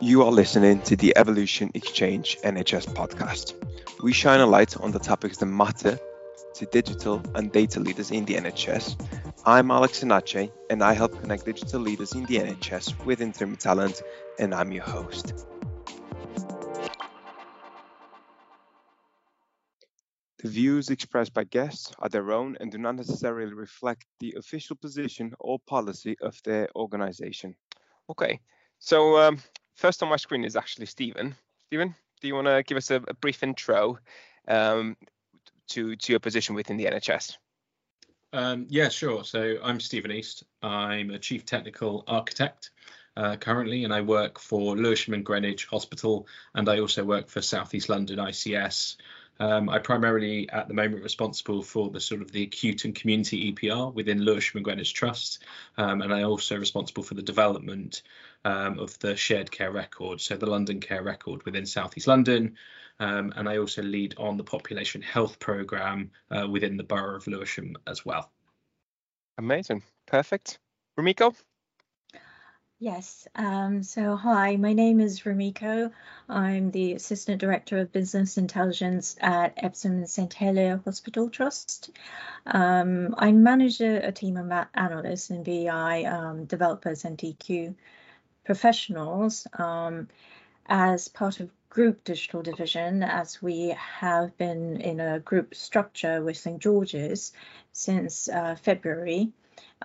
[0.00, 3.54] You are listening to the Evolution Exchange NHS podcast.
[4.00, 5.98] We shine a light on the topics that matter
[6.54, 8.94] to digital and data leaders in the NHS.
[9.44, 14.00] I'm Alex Enache, and I help connect digital leaders in the NHS with interim talent,
[14.38, 15.34] and I'm your host.
[20.44, 24.76] The views expressed by guests are their own and do not necessarily reflect the official
[24.76, 27.56] position or policy of their organization.
[28.08, 28.38] Okay,
[28.78, 29.38] so um,
[29.78, 31.34] first on my screen is actually Stephen.
[31.66, 33.98] Stephen, do you want to give us a, a brief intro
[34.48, 34.96] um,
[35.68, 37.36] to, to your position within the NHS?
[38.32, 39.24] Um, yeah, sure.
[39.24, 40.42] So I'm Stephen East.
[40.62, 42.70] I'm a chief technical architect
[43.16, 47.40] uh, currently, and I work for Lewisham and Greenwich Hospital, and I also work for
[47.40, 48.96] Southeast London ICS.
[49.40, 53.52] Um, I primarily, at the moment, responsible for the sort of the acute and community
[53.52, 55.44] EPR within Lewisham and Greenwich Trust,
[55.76, 58.02] um, and I also responsible for the development
[58.44, 62.56] um, of the shared care record, so the London Care Record within South East London,
[63.00, 67.26] um, and I also lead on the population health programme uh, within the borough of
[67.26, 68.30] Lewisham as well.
[69.38, 70.58] Amazing, perfect.
[70.98, 71.34] Rumiko?
[72.80, 75.90] Yes, um, so hi, my name is Rumiko.
[76.28, 81.90] I'm the Assistant Director of Business Intelligence at Epsom and St Helier Hospital Trust.
[82.46, 87.74] Um, I manage a, a, team of analysts and BI um, developers and DQ
[88.44, 90.06] professionals um,
[90.66, 96.36] as part of group digital division as we have been in a group structure with
[96.36, 97.32] St George's
[97.72, 99.32] since uh, February.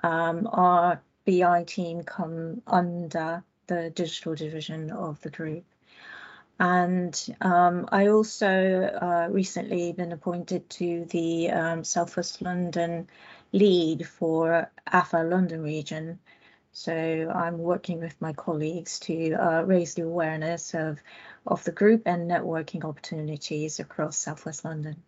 [0.03, 5.63] Um, our BI team come under the digital division of the group.
[6.59, 13.07] And um, I also uh, recently been appointed to the um, Southwest London
[13.51, 16.19] lead for AphA London region,
[16.71, 20.99] so I'm working with my colleagues to uh, raise the awareness of,
[21.45, 25.03] of the group and networking opportunities across Southwest London.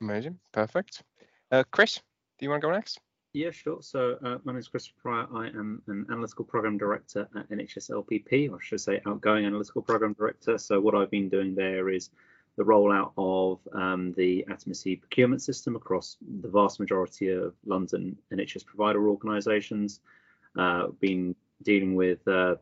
[0.00, 1.02] Amazing, perfect.
[1.50, 1.96] Uh, Chris,
[2.38, 3.00] do you want to go next?
[3.36, 3.82] Yeah, sure.
[3.82, 5.26] So uh, my name is Chris Prior.
[5.34, 9.82] I am an analytical program director at NHS LPP, or I should say outgoing analytical
[9.82, 10.56] program director.
[10.56, 12.08] So what I've been doing there is
[12.56, 18.64] the rollout of um, the Atamis procurement system across the vast majority of London NHS
[18.64, 20.00] provider organisations
[20.56, 22.54] uh, been dealing with uh,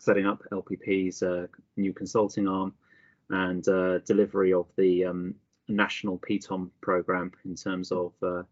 [0.00, 1.46] setting up LPP's uh,
[1.76, 2.74] new consulting arm
[3.30, 5.36] and uh, delivery of the um,
[5.68, 8.42] national PTOM program in terms of uh,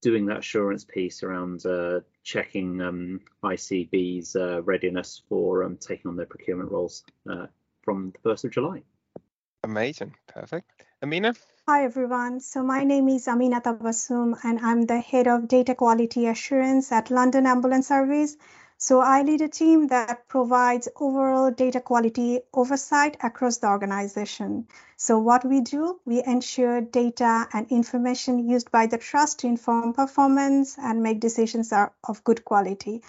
[0.00, 6.26] doing that assurance piece around uh, checking um, ICB's readiness for um, taking on their
[6.26, 7.04] procurement roles
[7.82, 8.82] from the 1st of July.
[9.62, 10.70] Amazing, perfect.
[11.02, 11.34] Ameena?
[11.68, 12.40] Hi everyone.
[12.40, 17.10] So my name is Ameena Tabassum and I'm the head of data quality assurance at
[17.10, 18.36] London Ambulance Service.
[18.82, 24.68] So I lead a team that provides overall data quality oversight across the organization.
[24.96, 29.92] So what we do, we ensure data and information used by the trust to inform
[29.92, 33.02] performance and make decisions are of good quality.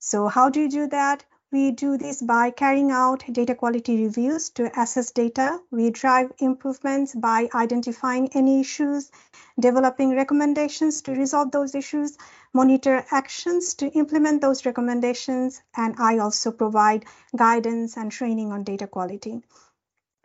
[0.00, 1.24] So how do you do that?
[1.54, 5.60] We do this by carrying out data quality reviews to assess data.
[5.70, 9.12] We drive improvements by identifying any issues,
[9.60, 12.18] developing recommendations to resolve those issues,
[12.52, 17.04] monitor actions to implement those recommendations, and I also provide
[17.36, 19.44] guidance and training on data quality.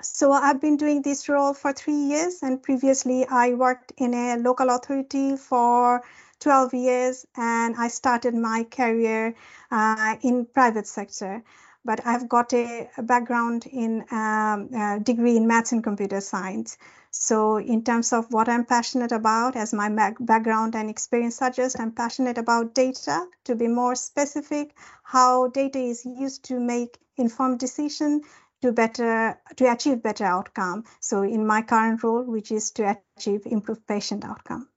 [0.01, 4.37] So I've been doing this role for three years, and previously I worked in a
[4.37, 6.01] local authority for
[6.39, 9.35] 12 years and I started my career
[9.71, 11.43] uh, in private sector.
[11.85, 16.77] But I've got a, a background in um, a degree in maths and computer science.
[17.11, 19.89] So in terms of what I'm passionate about, as my
[20.19, 23.25] background and experience suggest, I'm passionate about data.
[23.45, 28.21] To be more specific, how data is used to make informed decision
[28.61, 30.83] to better to achieve better outcome.
[30.99, 34.67] So in my current role, which is to achieve improved patient outcome.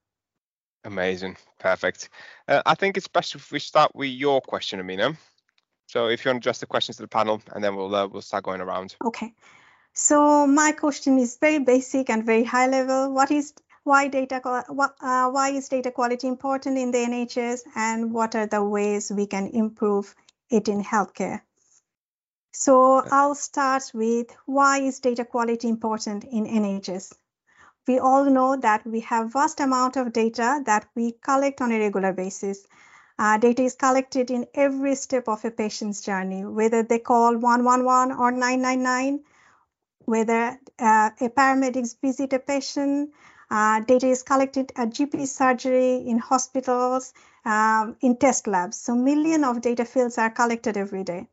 [0.85, 2.09] Amazing, perfect.
[2.49, 5.17] Uh, I think it's best if we start with your question, Ameena.
[5.87, 8.09] So if you want to address the questions to the panel, and then we'll uh,
[8.09, 8.97] we'll start going around.
[9.05, 9.35] Okay.
[9.95, 13.13] So my question is very basic and very high level.
[13.13, 13.53] What is
[13.85, 18.65] why data uh, why is data quality important in the NHS, and what are the
[18.65, 20.15] ways we can improve
[20.51, 21.43] it in healthcare?
[22.53, 27.13] So I'll start with why is data quality important in NHS?
[27.87, 31.79] We all know that we have vast amount of data that we collect on a
[31.79, 32.67] regular basis.
[33.19, 38.13] Uh, data is collected in every step of a patient's journey, whether they call 111
[38.17, 39.21] or 999,
[40.05, 43.13] whether uh, a paramedics visit a patient,
[43.51, 47.13] uh, data is collected at GP surgery, in hospitals,
[47.45, 48.79] um, in test labs.
[48.79, 51.29] So million of data fields are collected every day.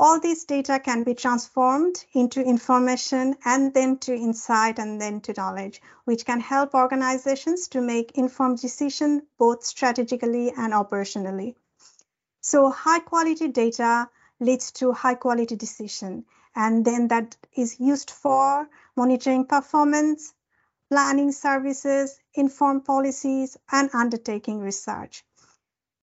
[0.00, 5.32] All these data can be transformed into information and then to insight and then to
[5.36, 11.56] knowledge, which can help organizations to make informed decisions both strategically and operationally.
[12.40, 14.08] So high quality data
[14.38, 16.26] leads to high quality decision.
[16.54, 20.32] And then that is used for monitoring performance,
[20.90, 25.24] planning services, informed policies, and undertaking research.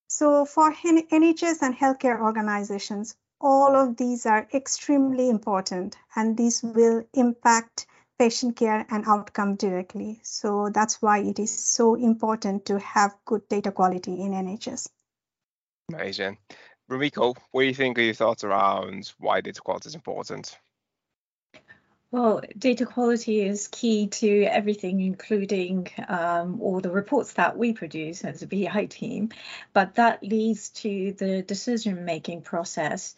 [0.07, 7.03] So for NHS and healthcare organizations, all of these are extremely important and these will
[7.13, 7.87] impact
[8.17, 10.19] patient care and outcome directly.
[10.23, 14.87] So that's why it is so important to have good data quality in NHS.
[15.93, 16.37] Amazing.
[16.89, 20.57] Rumiko, what do you think are your thoughts around why data quality is important?
[22.11, 28.23] Well, data quality is key to everything, including um, all the reports that we produce
[28.23, 29.29] as a BI team,
[29.73, 33.15] but that leads to the decision making process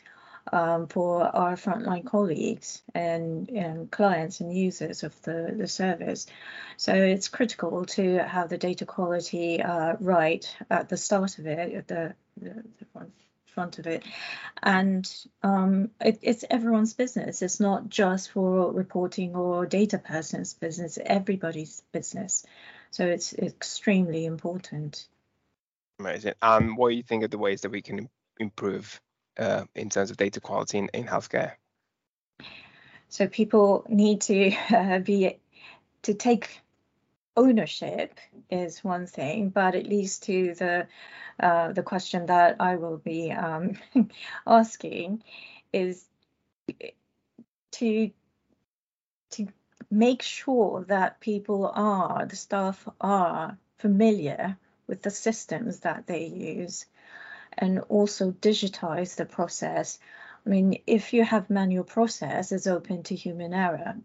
[0.52, 6.28] um, for our frontline colleagues and, and, clients and users of the, the service.
[6.78, 11.74] So it's critical to have the data quality uh, right at the start of it,
[11.74, 12.64] at the, the,
[13.58, 14.04] front of it.
[14.62, 15.12] And
[15.42, 17.42] um, it, it's everyone's business.
[17.42, 22.46] It's not just for reporting or data person's business, everybody's business.
[22.92, 25.08] So it's extremely important.
[26.00, 26.34] Amazing.
[26.44, 28.10] Um, what do you think of the ways that we can
[28.40, 29.02] improve
[29.38, 31.54] uh, in terms of data quality in, in healthcare?
[33.10, 35.40] So people need to uh, be
[36.04, 36.62] to take
[37.36, 38.20] ownership
[38.50, 40.88] is one thing, but it leads to the
[41.40, 43.78] uh, the question that I will be um,
[44.48, 45.24] asking
[45.72, 46.04] is
[47.74, 48.12] to
[49.32, 49.48] to
[49.92, 54.58] make sure that people are the staff are familiar
[54.88, 56.86] with the systems that they use
[57.58, 60.00] and also digitize the process.
[60.46, 63.96] I mean, if you have manual process, it's open to human error.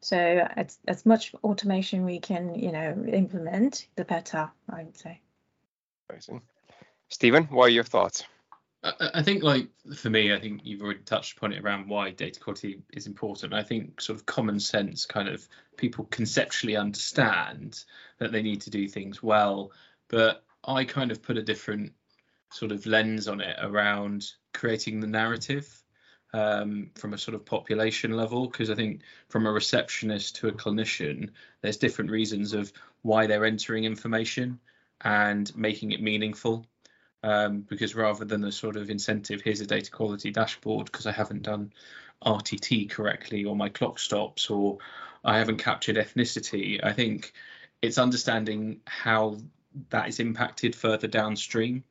[0.00, 5.20] So as, as much automation we can, you know, implement, the better, I would say.
[6.10, 6.42] Amazing.
[7.08, 8.24] Stephen, what are your thoughts?
[9.00, 12.38] I think, like for me, I think you've already touched upon it around why data
[12.38, 13.54] quality is important.
[13.54, 15.48] I think sort of common sense, kind of
[15.78, 17.82] people conceptually understand
[18.18, 19.72] that they need to do things well,
[20.08, 21.92] but I kind of put a different
[22.54, 25.82] sort of lens on it around creating the narrative
[26.32, 30.52] um, from a sort of population level because I think from a receptionist to a
[30.52, 31.30] clinician,
[31.62, 32.72] there's different reasons of
[33.02, 34.60] why they're entering information
[35.00, 36.66] and making it meaningful.
[37.24, 41.12] Um, because rather than the sort of incentive, here's a data quality dashboard because I
[41.12, 41.72] haven't done
[42.24, 44.78] RTT correctly or my clock stops or
[45.24, 47.32] I haven't captured ethnicity, I think
[47.80, 49.38] it's understanding how
[49.88, 51.82] that is impacted further downstream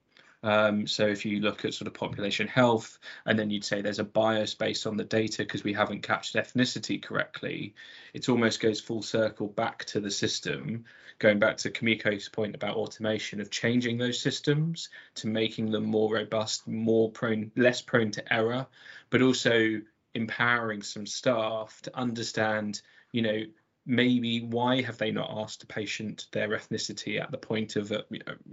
[0.44, 4.00] um, so if you look at sort of population health, and then you'd say there's
[4.00, 7.74] a bias based on the data because we haven't captured ethnicity correctly,
[8.14, 10.84] it almost goes full circle back to the system,
[11.20, 16.14] going back to Rumiko's point about automation of changing those systems to making them more
[16.14, 18.68] robust, more prone, less prone to error,
[19.10, 19.82] but also
[20.14, 22.82] empowering some staff to understand,
[23.14, 23.44] you know,
[23.86, 28.02] maybe why have they not asked a patient their ethnicity at the point of uh,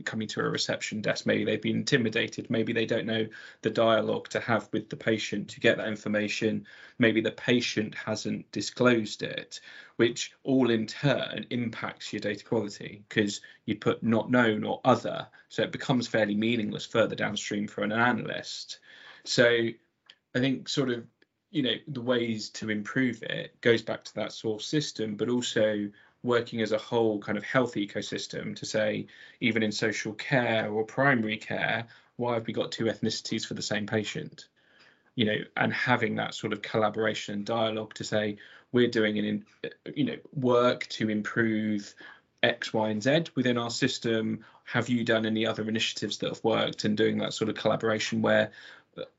[0.04, 1.26] coming to a reception desk?
[1.26, 2.50] Maybe they've been intimidated.
[2.50, 3.26] Maybe they don't know
[3.62, 6.66] the dialogue to have with the patient to get that information.
[6.98, 9.60] Maybe the patient hasn't disclosed it
[9.96, 15.26] which all in turn impacts your data quality because you put not known or other
[15.50, 18.78] so it becomes fairly meaningless further downstream for an analyst.
[19.24, 19.68] So
[20.34, 21.04] i think sort of
[21.50, 25.88] you know the ways to improve it goes back to that source system but also
[26.22, 29.06] working as a whole kind of health ecosystem to say
[29.40, 33.62] even in social care or primary care why have we got two ethnicities for the
[33.62, 34.48] same patient?
[35.16, 38.36] You know and having that sort of collaboration and dialogue to say
[38.72, 39.44] we're doing an
[39.94, 41.94] you know work to improve
[42.42, 44.44] x y and z within our system.
[44.64, 46.84] Have you done any other initiatives that have worked?
[46.84, 48.52] And doing that sort of collaboration where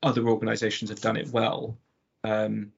[0.01, 1.77] other organizations have done it well
[2.23, 2.71] um,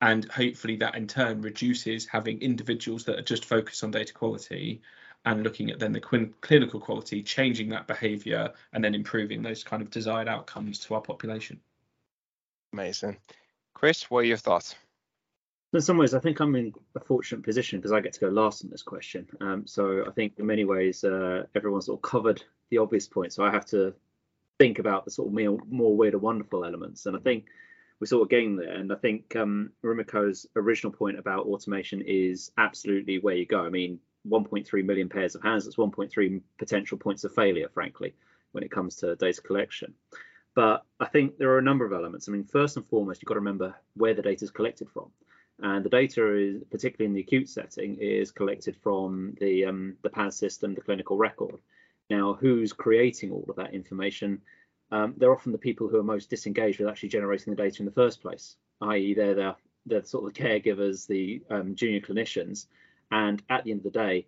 [0.00, 4.82] and hopefully that in turn reduces having individuals that are just focused on data quality
[5.24, 9.80] and looking at then the clinical quality, changing that behaviour and then improving those kind
[9.80, 11.60] of desired outcomes to our population.
[12.72, 13.16] Amazing.
[13.74, 14.74] Chris, what are your thoughts?
[15.72, 18.28] In some ways, I think I'm in a fortunate position because I get to go
[18.28, 19.26] last on this question.
[19.40, 23.36] Um, so I think in many ways, uh, everyone's sort of covered the obvious points.
[23.36, 23.94] So I have to
[24.58, 27.06] think about the sort of more, more weird or wonderful elements.
[27.06, 27.46] And I think
[28.02, 28.74] we're sort of getting there.
[28.74, 33.64] And I think um, Rumiko's original point about automation is absolutely where you go.
[33.64, 38.12] I mean, 1.3 million pairs of hands, that's 1.3 potential points of failure, frankly,
[38.50, 39.94] when it comes to data collection.
[40.56, 42.28] But I think there are a number of elements.
[42.28, 45.12] I mean, first and foremost, you've got to remember where the data is collected from.
[45.60, 50.10] And the data is, particularly in the acute setting, is collected from the um, the
[50.10, 51.60] PAS system, the clinical record.
[52.10, 54.42] Now, who's creating all of that information?
[54.92, 57.86] Um, they're often the people who are most disengaged with actually generating the data in
[57.86, 59.56] the first place, i.e., they're the,
[59.86, 62.66] they're sort of the caregivers, the um, junior clinicians,
[63.10, 64.26] and at the end of the day,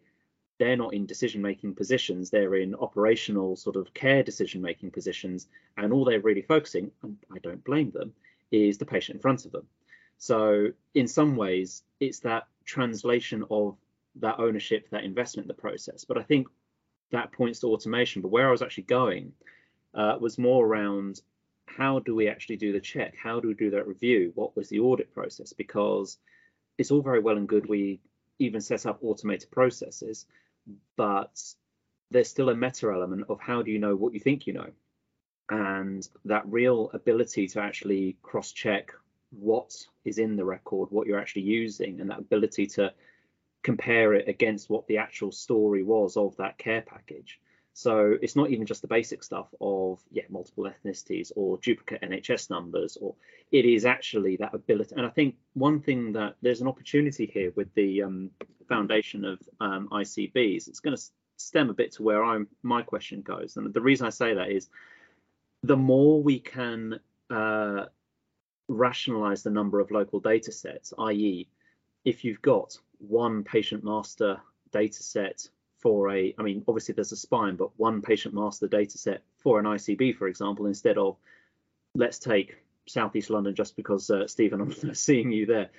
[0.59, 2.30] they're not in decision making positions.
[2.30, 7.16] They're in operational sort of care decision making positions and all they're really focusing and
[7.35, 8.12] i don't blame them
[8.52, 9.66] is the patient in front of them.
[10.18, 13.76] So in some ways it's that translation of
[14.16, 16.04] that ownership that investment in the process.
[16.04, 16.47] But i think
[17.11, 18.23] that points to automation.
[18.23, 19.33] But where i was actually going
[19.94, 21.20] uh, was more around
[21.66, 23.14] how do we actually do the check?
[23.16, 24.32] How do we do that review?
[24.34, 25.52] What was the audit process?
[25.52, 26.18] Because
[26.78, 28.00] it's all very well and good we
[28.38, 30.26] even set up automated processes
[30.96, 31.42] but
[32.10, 34.70] there's still a meta element of how do you know what you think you know?
[35.50, 38.92] And that real ability to actually cross check
[39.30, 39.74] what
[40.04, 42.92] is in the record what you're actually using and that ability to
[43.62, 47.40] compare it against what the actual story was of that care package
[47.75, 52.49] so it's not even just the basic stuff of yeah multiple ethnicities or duplicate nhs
[52.49, 53.14] numbers or
[53.50, 57.52] it is actually that ability and i think one thing that there's an opportunity here
[57.57, 58.31] with the um,
[58.69, 61.02] foundation of um, ICBs, it's going to
[61.37, 63.57] stem a bit to where I'm my question goes.
[63.57, 64.69] And the reason I say that is
[65.62, 67.00] the more we can
[67.31, 67.87] uh,
[68.69, 71.49] rationalize the number of local data sets, i.e.,
[72.04, 74.40] if you've got one patient master
[74.73, 75.49] data set
[75.84, 79.60] for a, I mean, obviously there's a spine, but one patient master data set for
[79.60, 81.16] an ICB, for example, instead of
[81.94, 85.70] let's take Southeast London just because uh, Stephen, I'm seeing you there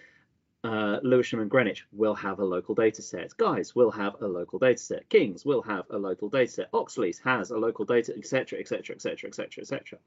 [0.65, 3.37] uh, Lewisham and Greenwich will have a local data set.
[3.37, 5.09] Guy's will have a local data set.
[5.09, 6.69] King's will have a local data set.
[6.73, 9.99] Oxleas has a local data, etc., etc., etc., etc., etc.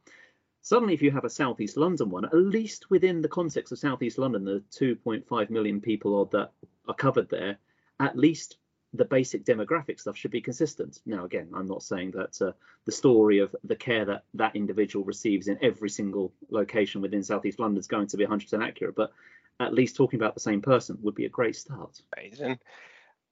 [0.63, 4.19] Suddenly, if you have a Southeast London one, at least within the context of Southeast
[4.19, 6.51] London, the 2.5 million people that
[6.89, 7.59] are covered there,
[8.01, 8.59] at least
[8.95, 11.01] the basic demographic stuff should be consistent.
[11.05, 12.53] Now, again, I'm not saying that uh,
[12.87, 17.59] the story of the care that that individual receives in every single location within Southeast
[17.59, 19.13] London is going to be 100% accurate, but
[19.61, 22.01] at least talking about the same person would be a great start.
[22.17, 22.59] Amazing.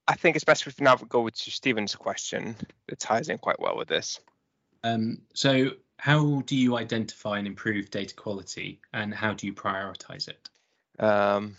[0.09, 2.55] I think it's best if we now go to Stephen's question
[2.89, 4.21] that ties in quite well with this.
[4.85, 10.29] Um, so, how do you identify and improve data quality, and how do you prioritize
[10.29, 10.51] it?
[11.03, 11.57] Um,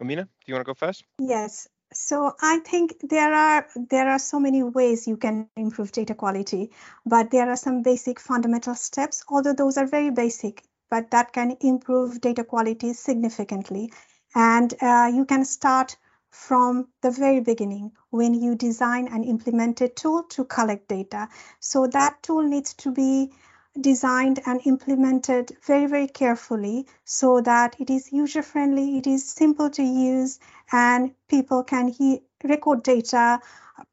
[0.00, 1.04] Ameena, do you want to go first?
[1.18, 1.68] Yes.
[1.92, 6.70] So I think there are there are so many ways you can improve data quality,
[7.04, 9.24] but there are some basic fundamental steps.
[9.28, 13.92] Although those are very basic, but that can improve data quality significantly.
[14.34, 15.96] And uh, you can start
[16.30, 21.28] from the very beginning when you design and implement a tool to collect data.
[21.58, 23.32] So that tool needs to be
[23.78, 29.70] designed and implemented very, very carefully so that it is user friendly, it is simple
[29.70, 30.38] to use,
[30.72, 33.40] and people can he- record data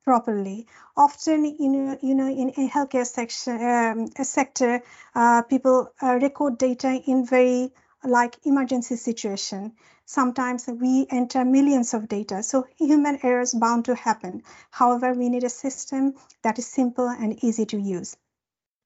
[0.03, 0.67] properly.
[0.96, 4.81] Often, know, you know, in a healthcare section um, a sector,
[5.15, 7.72] uh, people uh, record data in very
[8.03, 9.74] like emergency situation.
[10.05, 14.43] Sometimes we enter millions of data, so human errors bound to happen.
[14.72, 18.15] However, we need a system that is simple and easy to use,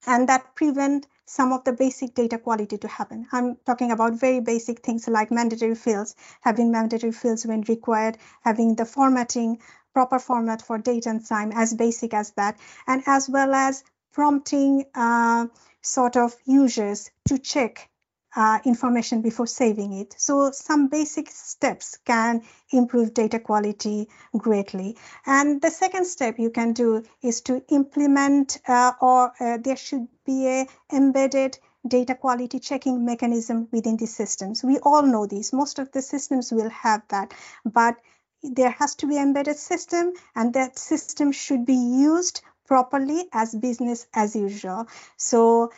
[0.06, 3.26] and that prevent some of the basic data quality to happen.
[3.32, 8.74] I'm talking about very basic things like mandatory fields, having mandatory fields when required, having
[8.74, 9.58] the formatting
[9.94, 14.84] proper format for date and time as basic as that, and as well as prompting
[14.94, 15.46] uh,
[15.80, 17.88] sort of users to check
[18.34, 20.14] uh, information before saving it.
[20.18, 24.96] So some basic steps can improve data quality greatly.
[25.26, 30.08] And the second step you can do is to implement uh, or uh, there should
[30.24, 34.62] be a embedded data quality checking mechanism within the systems.
[34.62, 35.52] We all know these.
[35.52, 37.34] Most of the systems will have that,
[37.64, 37.96] but
[38.42, 44.06] there has to be embedded system and that system should be used properly as business
[44.14, 44.86] as usual.
[45.16, 45.72] So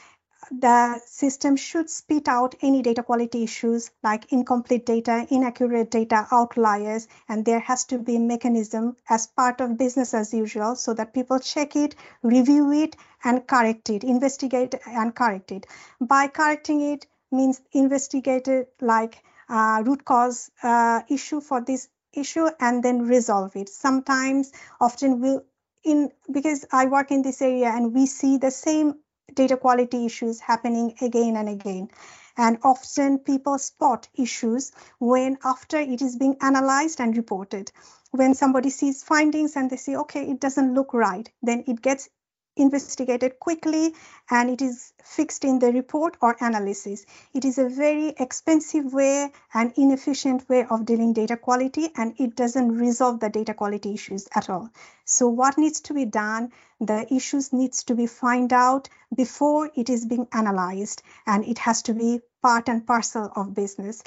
[0.50, 7.08] the system should spit out any data quality issues like incomplete data, inaccurate data, outliers,
[7.28, 11.14] and there has to be a mechanism as part of business as usual so that
[11.14, 15.66] people check it, review it, and correct it, investigate and correct it.
[16.00, 22.48] By correcting it means investigate it like uh, root cause uh, issue for this issue
[22.60, 23.68] and then resolve it.
[23.68, 25.38] Sometimes, often we
[25.84, 28.94] in because I work in this area and we see the same
[29.34, 31.88] data quality issues happening again and again.
[32.36, 37.70] And often people spot issues when after it is being analyzed and reported.
[38.10, 42.08] When somebody sees findings and they say, okay, it doesn't look right, then it gets
[42.56, 43.94] investigated quickly
[44.30, 47.04] and it is fixed in the report or analysis.
[47.32, 52.36] It is a very expensive way and inefficient way of dealing data quality and it
[52.36, 54.70] doesn't resolve the data quality issues at all.
[55.04, 56.52] So what needs to be done?
[56.80, 61.82] The issues needs to be find out before it is being analyzed and it has
[61.82, 64.02] to be part and parcel of business.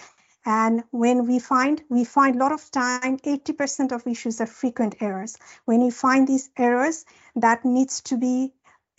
[0.48, 4.96] And when we find, we find a lot of time, 80% of issues are frequent
[5.02, 5.38] errors.
[5.66, 7.04] When you find these errors,
[7.36, 8.54] that needs to be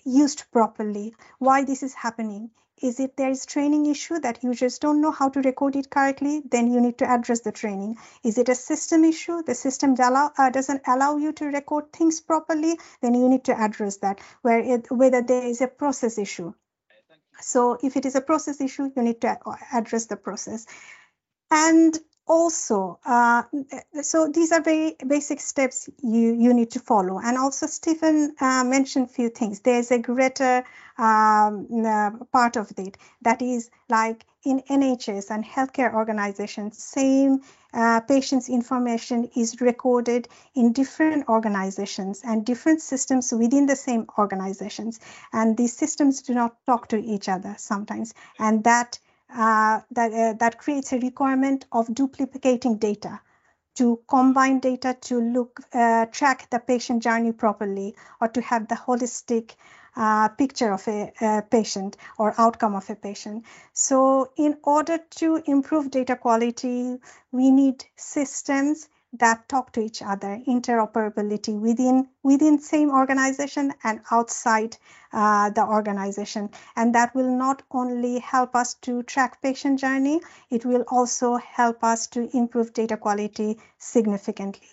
[0.04, 1.14] used properly.
[1.38, 2.50] Why this is happening?
[2.82, 6.42] Is it there is training issue that users don't know how to record it correctly?
[6.44, 7.96] Then you need to address the training.
[8.22, 9.42] Is it a system issue?
[9.42, 12.78] The system allow, uh, doesn't allow you to record things properly?
[13.00, 14.20] Then you need to address that.
[14.42, 16.52] Where it, whether there is a process issue.
[17.40, 19.38] So if it is a process issue, you need to
[19.72, 20.66] address the process.
[21.50, 23.42] And also, uh,
[24.02, 27.18] so these are very basic steps you, you need to follow.
[27.18, 29.60] And also Stephen uh, mentioned few things.
[29.60, 30.64] There's a greater
[30.98, 37.40] um, uh, part of it that is like in NHS and healthcare organizations, same
[37.72, 45.00] uh, patient's information is recorded in different organizations and different systems within the same organizations.
[45.32, 48.14] And these systems do not talk to each other sometimes.
[48.38, 48.98] And that
[49.32, 53.20] uh, that, uh, that creates a requirement of duplicating data
[53.76, 58.74] to combine data to look uh, track the patient journey properly or to have the
[58.74, 59.52] holistic
[59.96, 63.44] uh, picture of a, a, patient or outcome of a patient.
[63.72, 66.96] So in order to improve data quality,
[67.30, 74.76] we need systems that talk to each other, interoperability within within same organization and outside
[75.12, 76.50] uh, the organization.
[76.76, 81.82] And that will not only help us to track patient journey, it will also help
[81.82, 84.68] us to improve data quality significantly.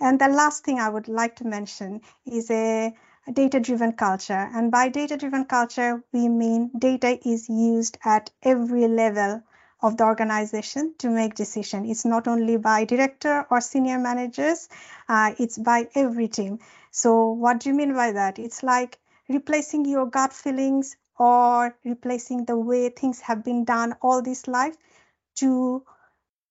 [0.00, 2.94] And the last thing I would like to mention is a
[3.32, 4.48] data-driven culture.
[4.54, 9.42] And by data-driven culture, we mean data is used at every level
[9.82, 11.84] of the organization to make decision.
[11.84, 14.68] It's not only by director or senior managers,
[15.08, 16.58] uh, it's by every team.
[16.90, 18.38] So what do you mean by that?
[18.38, 24.22] It's like replacing your gut feelings or replacing the way things have been done all
[24.22, 24.76] this life
[25.36, 25.84] to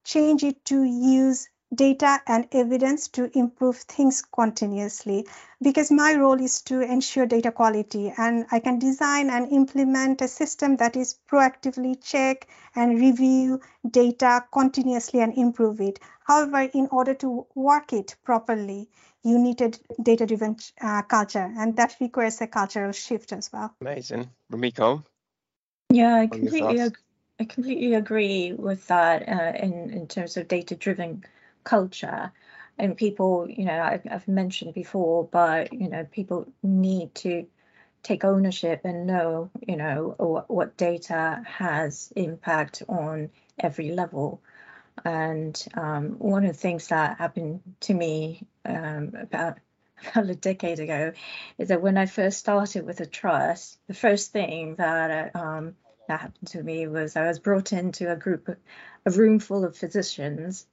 [0.06, 5.27] change it to use data and evidence to improve things continuously
[5.62, 10.27] because my role is to ensure data quality and I can design and implement a
[10.27, 15.99] system that is proactively check and review data continuously and improve it.
[16.25, 18.89] However, in order to work it properly,
[19.23, 23.75] you need a data-driven uh, culture and that requires a cultural shift as well.
[23.82, 24.29] Amazing.
[24.51, 25.03] Rumiko?
[25.91, 26.97] Yeah, I completely, ag-
[27.39, 31.25] I completely agree with that uh, in, in terms of data-driven
[31.63, 32.32] culture.
[32.78, 37.45] And people you know I've, I've, mentioned before but you know people need to
[38.04, 44.41] take ownership and know you know what, what data has impact on every level.
[45.06, 49.58] And um, one of the things that happened to me um, about
[50.12, 51.12] about a decade ago
[51.58, 55.76] is that when I first started with a trust, the first thing that um,
[56.08, 58.50] that happened to me was I was brought into a group,
[59.06, 60.65] a room full of physicians,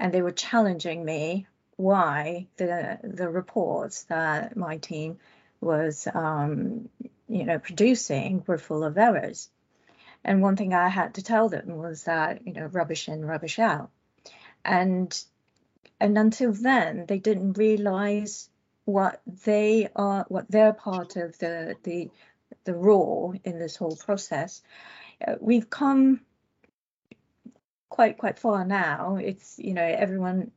[0.00, 5.18] and they were challenging me why the the reports that my team
[5.60, 6.88] was um,
[7.28, 9.48] you know producing were full of errors.
[10.24, 13.58] And one thing I had to tell them was that you know rubbish in, rubbish
[13.58, 13.90] out,
[14.64, 15.22] and
[16.00, 18.48] and until then they didn't realize
[18.86, 22.10] what they are, what their part of the the
[22.64, 24.62] the role in this whole process.
[25.26, 26.20] Uh, we've come
[27.90, 29.16] quite quite far now.
[29.16, 30.52] It's you know everyone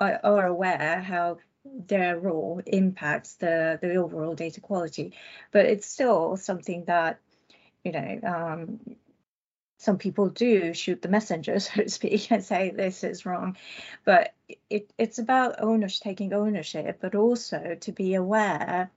[0.00, 5.14] are, are aware how their role impacts the the overall data quality,
[5.50, 7.18] but it's still something that
[7.82, 8.80] you know um,
[9.78, 13.56] some people do shoot the messenger, so to speak, and say this is wrong.
[14.04, 14.34] But
[14.70, 18.90] it, it's about owners taking ownership, but also to be aware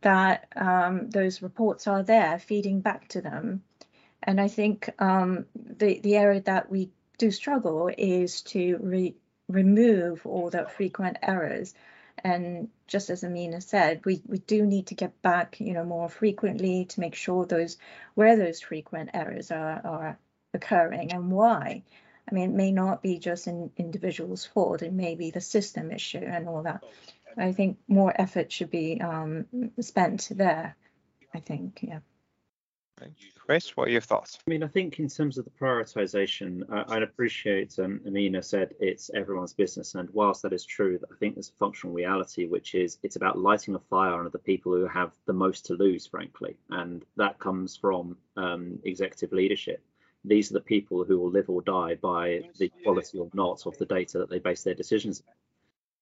[0.00, 3.64] that um, those reports are there feeding back to them.
[4.22, 9.16] And I think um, the the area that we do struggle is to re-
[9.48, 11.74] remove all the frequent errors.
[12.24, 16.08] And just as Ameena said, we, we do need to get back, you know, more
[16.08, 17.76] frequently to make sure those
[18.14, 20.18] where those frequent errors are, are
[20.54, 21.82] occurring and why.
[22.30, 25.90] I mean, it may not be just an individual's fault; it may be the system
[25.90, 26.84] issue and all that.
[27.36, 29.46] I think more effort should be um,
[29.80, 30.76] spent there.
[31.32, 32.00] I think, yeah.
[33.38, 34.38] Chris, what are your thoughts?
[34.46, 38.74] I mean, I think in terms of the prioritization, uh, I'd appreciate um, Ameena said
[38.78, 39.94] it's everyone's business.
[39.94, 43.38] And whilst that is true, I think there's a functional reality, which is it's about
[43.38, 46.56] lighting a fire under the people who have the most to lose, frankly.
[46.70, 49.82] And that comes from um, executive leadership.
[50.24, 53.78] These are the people who will live or die by the quality or not of
[53.78, 55.34] the data that they base their decisions on.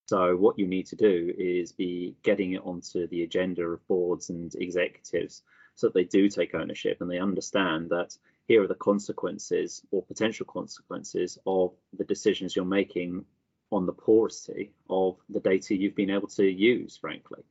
[0.06, 4.30] So what you need to do is be getting it onto the agenda of boards
[4.30, 5.42] and executives
[5.76, 8.16] so that they do take ownership and they understand that
[8.48, 13.24] here are the consequences or potential consequences of the decisions you're making
[13.70, 17.42] on the porosity of the data you've been able to use, frankly.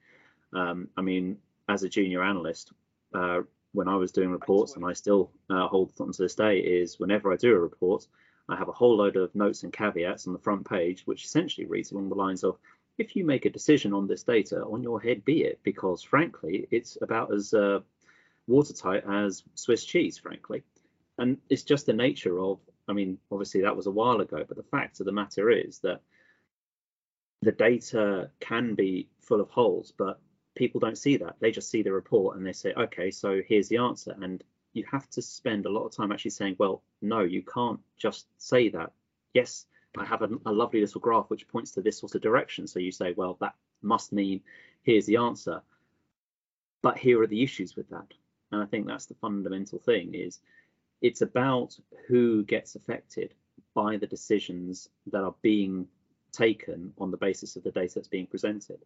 [0.53, 1.37] Um, I mean,
[1.69, 2.71] as a junior analyst,
[3.13, 3.41] uh,
[3.73, 6.99] when I was doing reports, and I still uh, hold on to this day, is
[6.99, 8.07] whenever I do a report,
[8.47, 11.67] I have a whole load of notes and caveats on the front page, which essentially
[11.67, 12.57] reads along the lines of,
[12.97, 16.67] if you make a decision on this data, on your head be it, because frankly,
[16.71, 17.81] it's about as uh,
[18.47, 20.63] watertight as Swiss cheese, frankly.
[21.17, 24.57] And it's just the nature of, I mean, obviously that was a while ago, but
[24.57, 26.01] the fact of the matter is that
[27.41, 30.19] the data can be full of holes, but
[30.55, 31.35] people don't see that.
[31.39, 34.15] They just see the report and they say, okay, so here's the answer.
[34.21, 37.79] And you have to spend a lot of time actually saying, well, no, you can't
[37.97, 38.91] just say that.
[39.33, 39.65] Yes,
[39.97, 42.67] I have a, a lovely little graph which points to this sort of direction.
[42.67, 44.41] So you say, well, that must mean
[44.83, 45.61] here's the answer.
[46.81, 48.13] But here are the issues with that
[48.51, 50.39] and I think that's the fundamental thing is
[51.01, 51.77] it's about
[52.07, 53.33] who gets affected
[53.73, 55.87] by the decisions that are being
[56.31, 58.79] taken on the basis of the data that's being presented.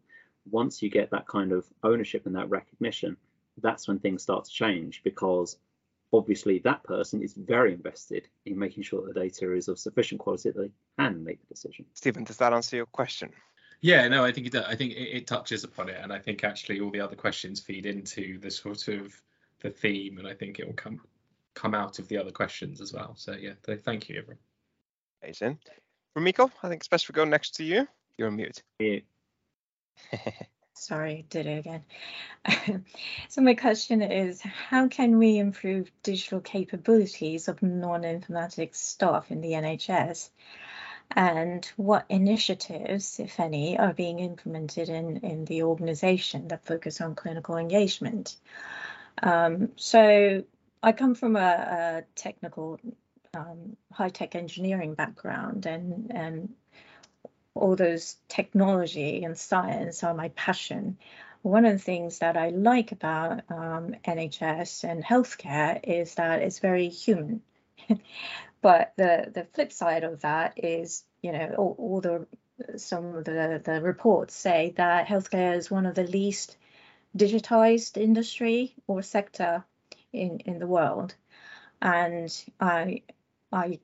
[0.50, 3.18] Once you get that kind of ownership and that recognition,
[3.62, 5.58] that's when things start to change because
[6.14, 10.20] obviously that person is very invested in making sure that the data is of sufficient
[10.20, 11.86] quality that they can make the decision.
[11.94, 13.30] Stephen, does that answer your question?
[13.82, 14.66] Yeah, no, I think it does.
[14.66, 17.62] I think it, it touches upon it, and I think actually all the other questions
[17.62, 19.14] feed into the sort of
[19.62, 21.02] the theme, and I think it will come
[21.54, 23.16] come out of the other questions as well.
[23.16, 24.40] So yeah, thank you, everyone.
[25.22, 25.60] Amazing.
[26.18, 27.88] Rumiko, I think it's best we go next to you.
[28.18, 28.64] You're on mute.
[28.80, 29.00] Yeah.
[30.74, 31.84] Sorry, did it again.
[33.28, 39.52] so my question is, how can we improve digital capabilities of non-informatics staff in the
[39.52, 40.30] NHS?
[41.12, 47.16] And what initiatives, if any, are being implemented in, in the organisation that focus on
[47.16, 48.38] clinical engagement?
[49.22, 50.44] Um, so
[50.82, 52.80] I come from a, a technical,
[53.34, 56.50] um, high-tech engineering background, and and
[57.56, 60.98] all those technology and science are my passion.
[61.42, 66.60] One of the things that I like about um, NHS and healthcare is that it's
[66.60, 67.42] very human.
[68.62, 72.28] but the the flip side of that is, you know, all, all the
[72.78, 76.58] some of the the reports say that healthcare is one of the least
[77.18, 79.64] digitized industry or sector
[80.14, 81.16] in, in the world.
[81.82, 83.04] And I,
[83.52, 83.80] I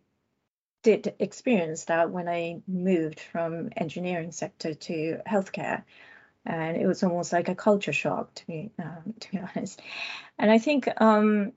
[0.84, 5.84] did experience that when I moved from engineering sector to healthcare.
[6.46, 9.82] And it was almost like a culture shock to be, um, to be honest.
[10.38, 11.54] And I think um,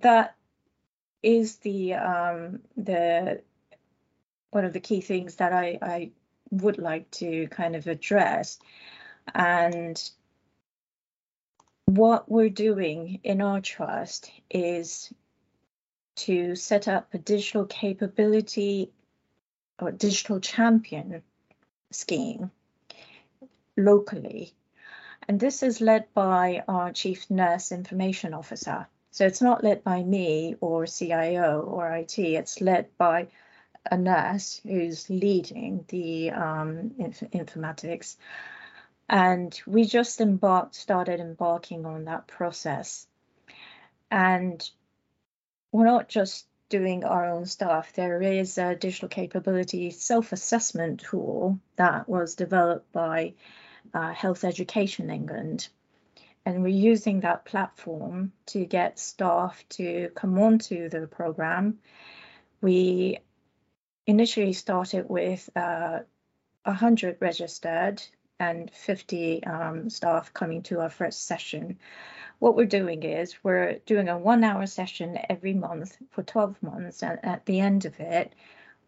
[0.00, 0.36] that
[1.22, 3.40] is the um, the
[4.50, 6.10] one of the key things that I, I
[6.50, 8.58] would like to kind of address.
[9.34, 9.98] And
[11.86, 15.12] what we're doing in our trust is
[16.14, 18.90] to set up a digital capability
[19.80, 21.22] or digital champion
[21.90, 22.50] scheme
[23.76, 24.54] locally.
[25.28, 28.86] And this is led by our chief nurse information officer.
[29.10, 33.28] So it's not led by me or CIO or IT, it's led by
[33.90, 38.16] a nurse who's leading the um, inf informatics
[39.08, 43.06] and we just embarked, started embarking on that process.
[44.10, 44.68] And
[45.70, 47.92] we're not just doing our own stuff.
[47.92, 53.34] There is a digital capability self-assessment tool that was developed by
[53.92, 55.68] uh, Health Education England.
[56.44, 61.78] And we're using that platform to get staff to come onto the program.
[62.60, 63.18] We
[64.06, 66.00] initially started with uh,
[66.64, 68.02] 100 registered
[68.42, 71.78] and 50 um, staff coming to our first session.
[72.40, 77.02] What we're doing is we're doing a one hour session every month for 12 months.
[77.02, 78.34] And at the end of it,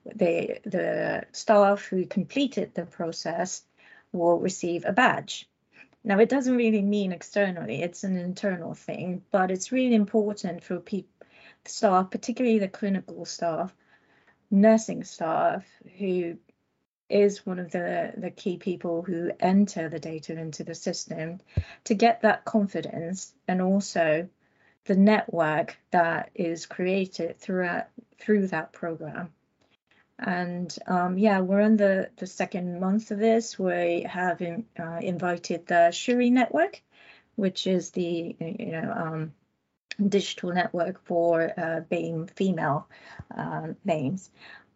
[0.05, 3.63] the, the staff who completed the process
[4.13, 5.49] will receive a badge.
[6.03, 10.79] Now, it doesn't really mean externally, it's an internal thing, but it's really important for
[10.79, 11.11] people,
[11.65, 13.73] staff, particularly the clinical staff,
[14.51, 15.65] nursing staff
[15.99, 16.37] who
[17.09, 21.41] is one of the, the key people who enter the data into the system
[21.85, 24.29] to get that confidence and also
[24.87, 27.87] the network that is created throughout
[28.19, 29.33] through that program.
[30.19, 33.59] And um, yeah, we're in the, the second month of this.
[33.59, 36.81] We have in, uh, invited the Shuri Network,
[37.35, 39.33] which is the you know um,
[40.09, 42.89] digital network for uh, BAME female
[43.37, 44.31] uh, names,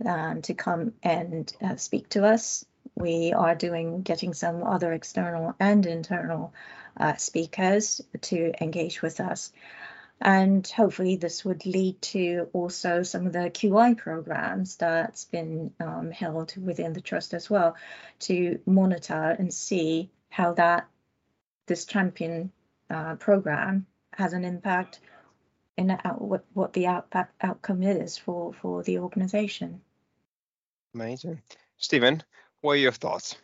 [0.04, 2.64] um, to come and uh, speak to us.
[2.94, 6.52] We are doing getting some other external and internal
[6.96, 9.52] uh, speakers to engage with us.
[10.20, 16.10] And hopefully this would lead to also some of the QI programs that's been um,
[16.10, 17.76] held within the trust as well
[18.20, 20.88] to monitor and see how that
[21.66, 22.50] this champion
[22.90, 24.98] uh, program has an impact
[25.76, 27.06] in what, what the out,
[27.40, 29.80] outcome is for, for the organization.
[30.94, 31.42] Amazing.
[31.76, 32.22] Stephen,
[32.60, 33.36] what are your thoughts?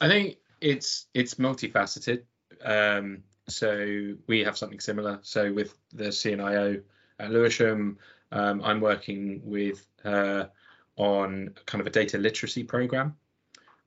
[0.00, 2.22] I think it's it's multifaceted.
[2.64, 5.18] Um, so we have something similar.
[5.22, 6.82] So with the CNIO
[7.18, 7.98] at Lewisham,
[8.30, 10.50] um, I'm working with her
[10.96, 13.16] on kind of a data literacy program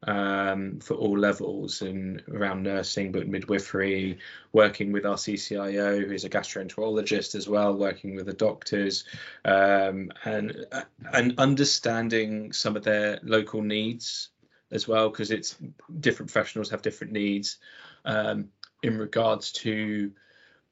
[0.05, 4.19] um, for all levels and around nursing, but midwifery,
[4.53, 9.05] working with our CCIO, who's a gastroenterologist as well, working with the doctors,
[9.43, 10.65] um, and
[11.13, 14.29] and understanding some of their local needs
[14.71, 15.57] as well, because it's
[15.99, 17.57] different professionals have different needs
[18.05, 18.49] um,
[18.83, 20.11] in regards to,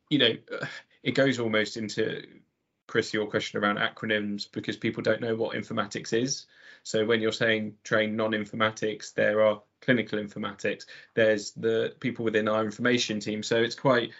[0.09, 0.37] you know,
[1.03, 2.23] it goes almost into
[2.87, 6.45] Chris, your question around acronyms because people don't know what informatics is.
[6.83, 10.85] So when you're saying train non-informatics, there are clinical informatics.
[11.13, 13.43] There's the people within our information team.
[13.43, 14.11] So it's quite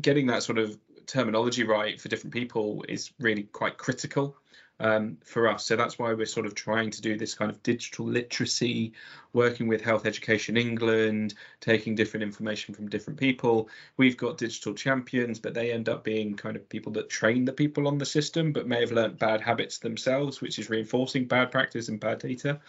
[0.00, 4.36] getting that sort of terminology right for different people is really quite critical
[4.80, 5.64] um, for us.
[5.64, 8.92] So that's why we're sort of trying to do this kind of digital literacy,
[9.32, 13.68] working with Health Education England, taking different information from different people.
[13.96, 17.52] We've got digital champions, but they end up being kind of people that train the
[17.52, 21.50] people on the system, but may have learnt bad habits themselves, which is reinforcing bad
[21.50, 22.60] practice and bad data.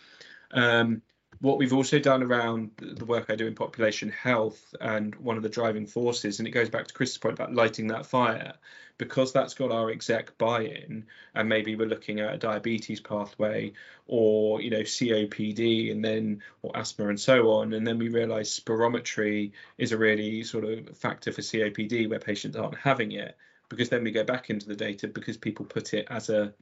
[0.52, 1.02] Um,
[1.42, 5.44] what we've also done around the work I do in population health and one of
[5.44, 8.54] the driving forces, and it goes back to Chris's point about lighting that fire,
[8.98, 13.72] because that's got our exec buy-in, and maybe we're looking at a diabetes pathway
[14.08, 18.60] or you know COPD and then or asthma and so on, and then we realise
[18.60, 23.38] spirometry is a really sort of factor for COPD where patients aren't having it,
[23.70, 26.54] because then we go back into the data because people put it as a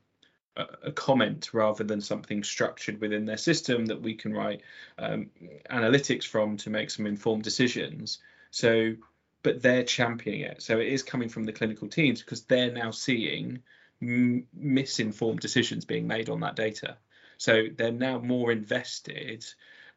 [0.83, 4.61] a comment rather than something structured within their system that we can write
[4.97, 5.29] um,
[5.69, 8.19] analytics from to make some informed decisions.
[8.51, 8.95] So,
[9.43, 10.61] but they're championing it.
[10.61, 13.61] So it is coming from the clinical teams because they're now seeing
[14.01, 16.97] m- misinformed decisions being made on that data.
[17.37, 19.45] So they're now more invested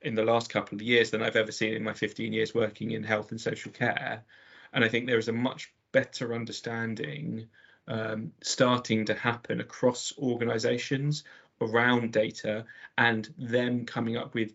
[0.02, 2.90] in the last couple of years than I've ever seen in my 15 years working
[2.90, 4.24] in health and social care.
[4.72, 7.48] And I think there is a much better understanding
[7.88, 11.24] um, starting to happen across organizations
[11.60, 12.64] around data
[12.96, 14.52] and them coming up with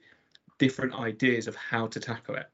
[0.58, 2.50] different ideas of how to tackle it.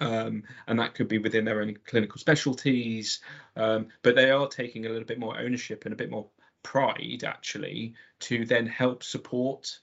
[0.00, 3.20] Um, and that could be within their own clinical specialties,
[3.56, 6.26] um, but they are taking a little bit more ownership and a bit more
[6.62, 9.78] pride actually to then help support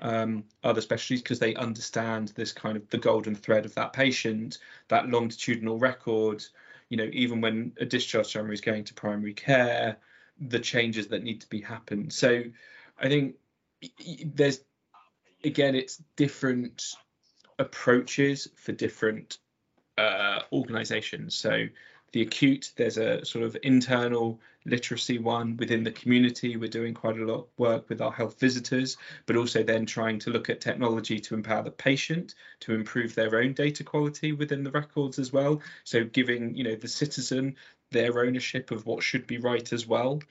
[0.00, 4.58] um, other specialties because they understand this kind of the golden thread of that patient,
[4.88, 6.44] that longitudinal record,
[6.90, 9.96] you know, even when a discharge summary is going to primary care,
[10.38, 12.12] the changes that need to be happened.
[12.12, 12.42] So
[12.98, 13.36] I think
[14.24, 14.60] there's
[15.44, 16.94] again, it's different
[17.58, 19.38] approaches for different
[19.98, 21.34] uh, organizations.
[21.34, 21.66] So
[22.12, 26.56] the acute, there's a sort of internal literacy one within the community.
[26.56, 28.96] We're doing quite a lot of work with our health visitors,
[29.26, 33.38] but also then trying to look at technology to empower the patient to improve their
[33.38, 35.60] own data quality within the records as well.
[35.84, 37.56] So giving, you know, the citizen
[37.90, 40.22] their ownership of what should be right as well.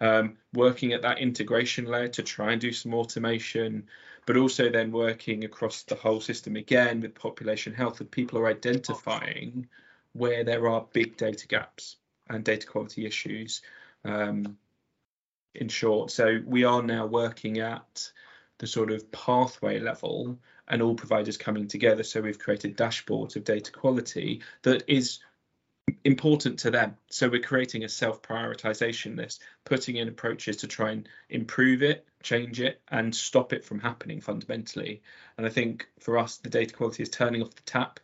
[0.00, 3.88] Um, working at that integration layer to try and do some automation,
[4.26, 8.48] but also then working across the whole system again with population health that people are
[8.48, 9.66] identifying
[10.12, 11.96] where there are big data gaps
[12.28, 13.62] and data quality issues.
[14.04, 14.56] Um,
[15.54, 18.12] in short, so we are now working at
[18.58, 22.02] the sort of pathway level and all providers coming together.
[22.02, 25.20] So we've created dashboards of data quality that is
[26.04, 26.96] important to them.
[27.10, 32.06] So we're creating a self prioritization list, putting in approaches to try and improve it,
[32.22, 35.02] change it, and stop it from happening fundamentally.
[35.36, 38.00] And I think for us, the data quality is turning off the tap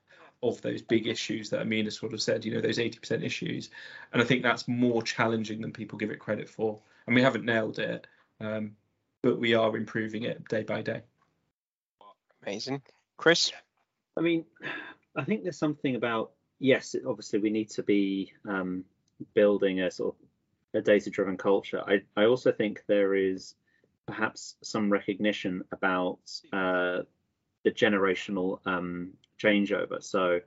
[0.49, 3.71] of those big issues that Ameena sort of said, you know, those 80% issues.
[4.13, 6.79] And I think that's more challenging than people give it credit for.
[7.07, 8.07] And we haven't nailed it,
[8.41, 8.77] um,
[9.23, 11.03] but we are improving it day by day.
[12.43, 12.83] Amazing.
[13.17, 13.53] Chris?
[14.17, 14.45] I mean,
[15.17, 18.85] I think there's something about, yes, obviously we need to be um,
[19.35, 20.21] building a sort of
[20.75, 23.55] a data-driven culture, I, I also think there is
[24.07, 26.19] perhaps some recognition about
[26.53, 27.03] uh,
[27.63, 29.13] the generational um,
[29.45, 30.03] changeover.
[30.03, 30.41] So,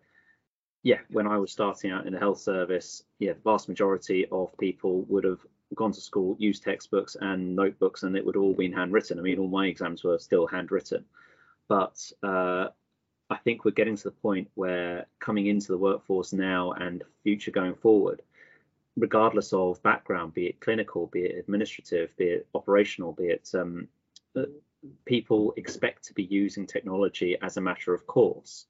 [0.84, 4.58] yeah, when I was starting out in the health service, yeah, the vast majority of
[4.58, 5.40] people would have
[5.76, 9.20] gone to school, used textbooks and notebooks, and it would all been handwritten.
[9.20, 11.04] I mean, all my exams were still handwritten.
[11.68, 12.68] But uh,
[13.30, 17.52] I think we're getting to the point where coming into the workforce now and future
[17.52, 18.22] going forward,
[18.96, 23.88] regardless of background, be it clinical, be it administrative, be it operational, be it um,
[24.36, 24.44] uh,
[25.06, 28.66] people expect to be using technology as a matter of course.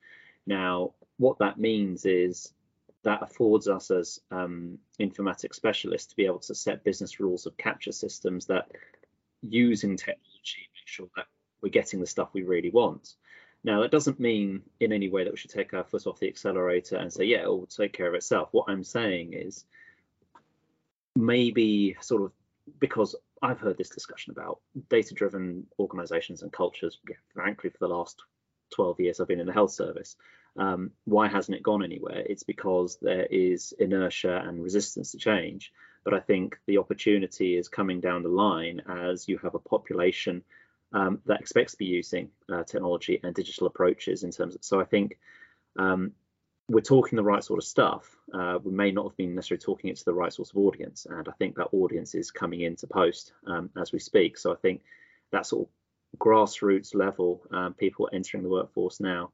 [0.46, 2.54] Now, what that means is
[3.04, 7.58] that affords us as um, informatics specialists to be able to set business rules of
[7.58, 8.72] capture systems that
[9.42, 11.26] using technology make sure that
[11.62, 13.16] we're getting the stuff we really want.
[13.64, 16.28] Now, that doesn't mean in any way that we should take our foot off the
[16.28, 18.50] accelerator and say, yeah, it will take care of itself.
[18.52, 19.66] What I'm saying is
[21.16, 22.32] maybe sort of
[22.80, 27.88] because I've heard this discussion about data driven organizations and cultures, yeah, frankly, for the
[27.88, 28.22] last
[28.74, 30.16] 12 years I've been in the health service.
[30.58, 32.24] Um, why hasn't it gone anywhere?
[32.26, 35.72] It's because there is inertia and resistance to change.
[36.04, 40.44] But I think the opportunity is coming down the line as you have a population
[40.94, 44.64] um, that expects to be using uh, technology and digital approaches in terms of.
[44.64, 45.20] So I think
[45.78, 46.14] um,
[46.70, 48.16] we're talking the right sort of stuff.
[48.34, 51.08] Uh, we may not have been necessarily talking it to the right sort of audience,
[51.10, 54.38] and I think that audience is coming into post um, as we speak.
[54.38, 54.82] So I think
[55.32, 59.32] that sort of grassroots level, um, people entering the workforce now,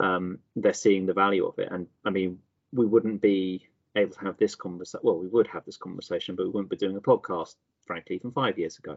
[0.00, 1.68] um, they're seeing the value of it.
[1.70, 2.38] And I mean,
[2.72, 5.00] we wouldn't be able to have this conversation.
[5.04, 7.54] Well, we would have this conversation, but we wouldn't be doing a podcast,
[7.86, 8.96] frankly, even five years ago.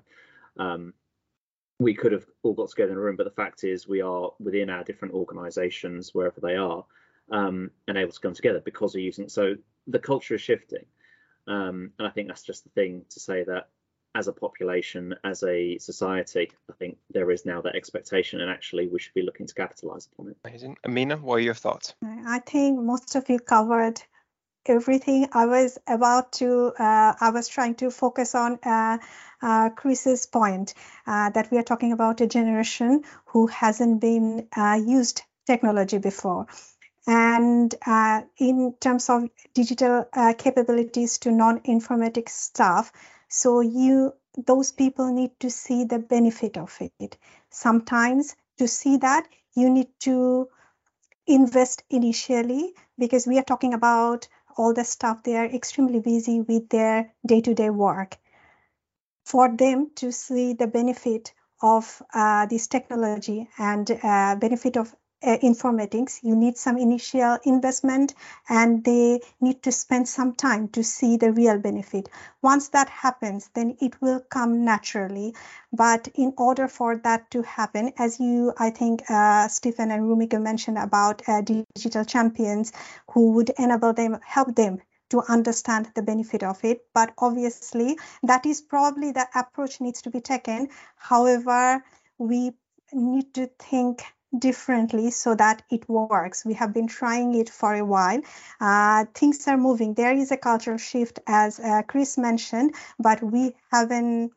[0.58, 0.93] Um,
[1.78, 4.32] we could have all got together in a room, but the fact is we are
[4.39, 6.86] within our different organizations, wherever they are,
[7.32, 9.56] um, and able to come together because we're using So
[9.88, 10.86] the culture is shifting.
[11.48, 13.70] Um, and I think that's just the thing to say that
[14.16, 18.88] as a population, as a society, I think there is now that expectation, and actually
[18.88, 20.38] we should be looking to capitalize upon it.
[20.46, 20.78] Amazing.
[20.86, 21.94] Ameena, what are your thoughts?
[22.04, 24.02] I think most of you covered
[24.66, 25.28] everything.
[25.34, 28.98] I was about to, uh, I was trying to focus on uh,
[29.42, 30.74] uh, Chris's point
[31.06, 36.48] uh, that we are talking about a generation who hasn't been uh, used technology before.
[37.08, 42.91] And uh, in terms of digital uh, capabilities to non-informatic staff,
[43.30, 44.13] so you
[44.46, 47.18] those people need to see the benefit of it.
[47.50, 50.50] Sometimes to see that you need to
[51.28, 56.70] invest initially because we are talking about all the stuff they are extremely busy with
[56.70, 58.18] their day-to-day work
[59.26, 65.38] for them to see the benefit of uh, this technology and uh, benefit of uh,
[65.40, 68.14] informatics you need some initial investment
[68.48, 72.10] and they need to spend some time to see the real benefit
[72.42, 75.34] once that happens then it will come naturally
[75.74, 80.42] but in order for that to happen as you i think uh, stephen and rumiko
[80.42, 82.72] mentioned about uh, digital champions
[83.12, 86.82] who would enable them help them to understand the benefit of it.
[86.94, 90.70] But obviously, that is probably the approach needs to be taken.
[90.96, 91.84] However,
[92.18, 92.54] we
[92.92, 94.04] need to think
[94.39, 96.45] differently so that it works.
[96.45, 98.21] We have been trying it for a while.
[98.60, 99.93] Uh, things are moving.
[99.93, 104.32] There is a cultural shift, as uh, Chris mentioned, but we haven't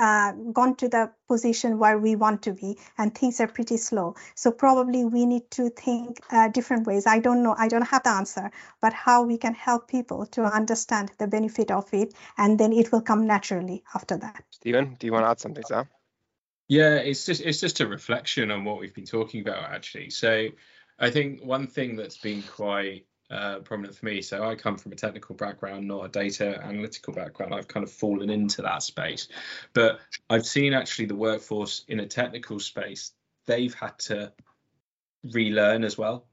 [0.00, 4.14] uh, gone to the position where we want to be and things are pretty slow
[4.34, 8.02] so probably we need to think uh, different ways i don't know i don't have
[8.02, 12.58] the answer but how we can help people to understand the benefit of it and
[12.58, 15.86] then it will come naturally after that stephen do you want to add something that
[16.70, 20.46] yeah it's just it's just a reflection on what we've been talking about actually so
[20.98, 24.20] i think one thing that's been quite uh, prominent for me.
[24.22, 27.54] So I come from a technical background, not a data analytical background.
[27.54, 29.28] I've kind of fallen into that space,
[29.72, 33.12] but I've seen actually the workforce in a technical space.
[33.46, 34.32] They've had to
[35.32, 36.26] relearn as well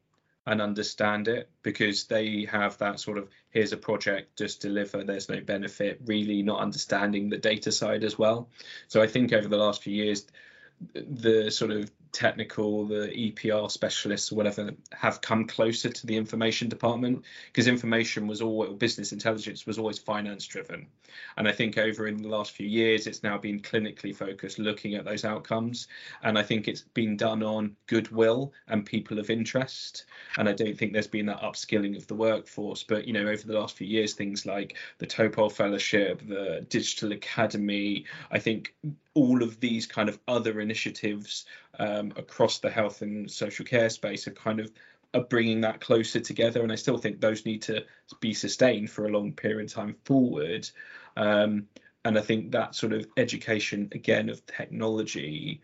[0.48, 5.30] and understand it because they have that sort of here's a project just deliver there's
[5.30, 8.50] no benefit really not understanding the data side as well.
[8.88, 10.26] So i think over the last few years
[10.94, 16.70] the sort of technical, the EPR specialists or whatever have come closer to the information
[16.70, 20.88] department because information was all business intelligence was always finance driven.
[21.38, 24.95] And I think over in the last few years, it's now been clinically focused, looking
[24.95, 25.88] at those outcomes.
[26.24, 30.05] And I think it's been done on goodwill and people of interest.
[30.38, 32.84] And I don't think there's been that upskilling of the workforce.
[32.84, 37.12] But, you know, over the last few years, things like the Topol Fellowship, the Digital
[37.12, 38.76] Academy, I think
[39.14, 41.45] all of these kind of other initiatives
[41.80, 44.72] um, across the health and social care space have kind of
[45.14, 47.86] are bringing that closer together, and I still think those need to
[48.20, 50.70] be sustained for a long period of time forward.
[51.16, 51.68] Um,
[52.05, 55.62] and I think that sort of education again of technology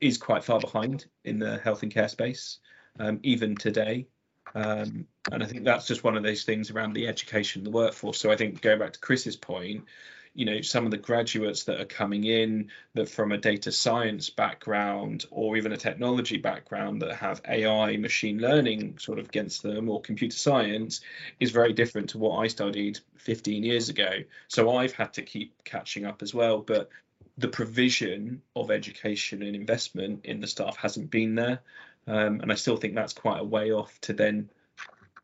[0.00, 2.58] is quite far behind in the health and care space,
[2.98, 4.06] um, even today.
[4.54, 8.18] Um, and I think that's just one of those things around the education, the workforce.
[8.18, 9.84] So I think going back to Chris's point,
[10.34, 14.30] you know some of the graduates that are coming in that from a data science
[14.30, 19.88] background or even a technology background that have AI machine learning sort of against them
[19.88, 21.00] or computer science
[21.38, 24.10] is very different to what I studied 15 years ago
[24.48, 26.90] so I've had to keep catching up as well but
[27.38, 31.60] the provision of education and investment in the staff hasn't been there
[32.06, 34.50] um, and I still think that's quite a way off to then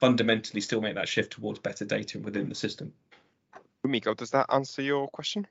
[0.00, 2.92] fundamentally still make that shift towards better data within the system.
[3.84, 5.46] Rumiko, does that answer your question?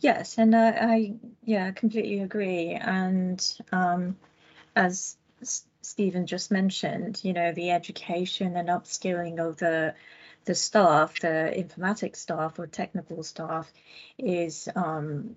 [0.00, 1.14] Yes, and I, I
[1.44, 2.72] yeah, completely agree.
[2.72, 4.16] And um,
[4.76, 5.16] as
[5.82, 9.94] Stephen just mentioned, you know, the education and upskilling of the
[10.44, 13.72] the staff, the informatics staff or technical staff,
[14.18, 15.36] is um,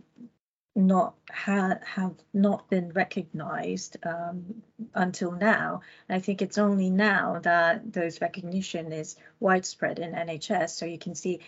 [0.78, 4.61] not ha- have not been recognized um,
[4.93, 5.82] until now.
[6.07, 10.69] And I think it's only now that those recognition is widespread in NHS.
[10.69, 11.39] So you can see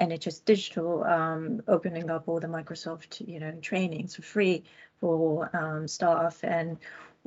[0.00, 4.64] NHS Digital um, opening up all the Microsoft, you know, trainings for free
[5.00, 6.78] for um, staff and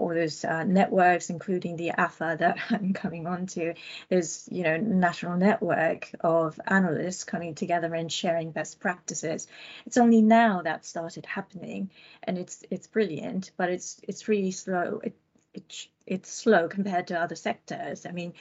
[0.01, 3.75] all those uh, networks, including the AphA that I'm coming on to,
[4.09, 9.47] is you know national network of analysts coming together and sharing best practices.
[9.85, 11.91] It's only now that started happening,
[12.23, 14.99] and it's it's brilliant, but it's it's really slow.
[15.03, 15.15] It,
[15.53, 18.05] it it's slow compared to other sectors.
[18.05, 18.33] I mean,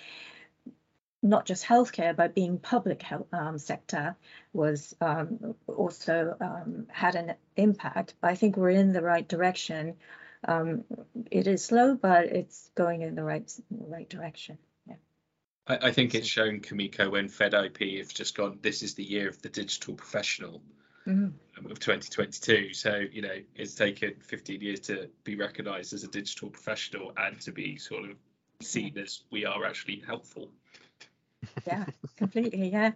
[1.22, 4.16] not just healthcare, but being public health um, sector
[4.52, 8.14] was um, also um, had an impact.
[8.20, 9.96] But I think we're in the right direction
[10.46, 10.84] um,
[11.30, 14.58] it is slow, but it's going in the right right direction.
[14.86, 14.96] Yeah.
[15.66, 18.58] I, I think it's shown Rumiko when FedIP have just gone.
[18.62, 20.62] This is the year of the digital professional.
[21.06, 21.70] Mm-hmm.
[21.70, 26.50] Of 2022, so you know it's taken 15 years to be recognised as a digital
[26.50, 28.16] professional and to be sort of
[28.62, 30.50] seen as we are actually helpful.
[31.66, 31.86] Yeah,
[32.16, 32.68] completely.
[32.68, 32.92] Yeah.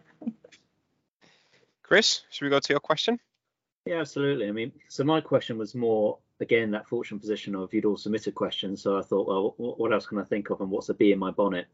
[1.82, 3.18] Chris, should we go to your question?
[3.86, 4.48] Yeah, absolutely.
[4.48, 8.34] I mean, so my question was more again that fortunate position of you'd all submitted
[8.34, 11.12] questions so i thought well what else can i think of and what's a bee
[11.12, 11.66] in my bonnet?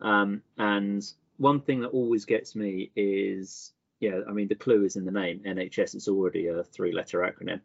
[0.00, 1.02] Um, and
[1.38, 5.10] one thing that always gets me is yeah i mean the clue is in the
[5.10, 7.60] name nhs it's already a three letter acronym.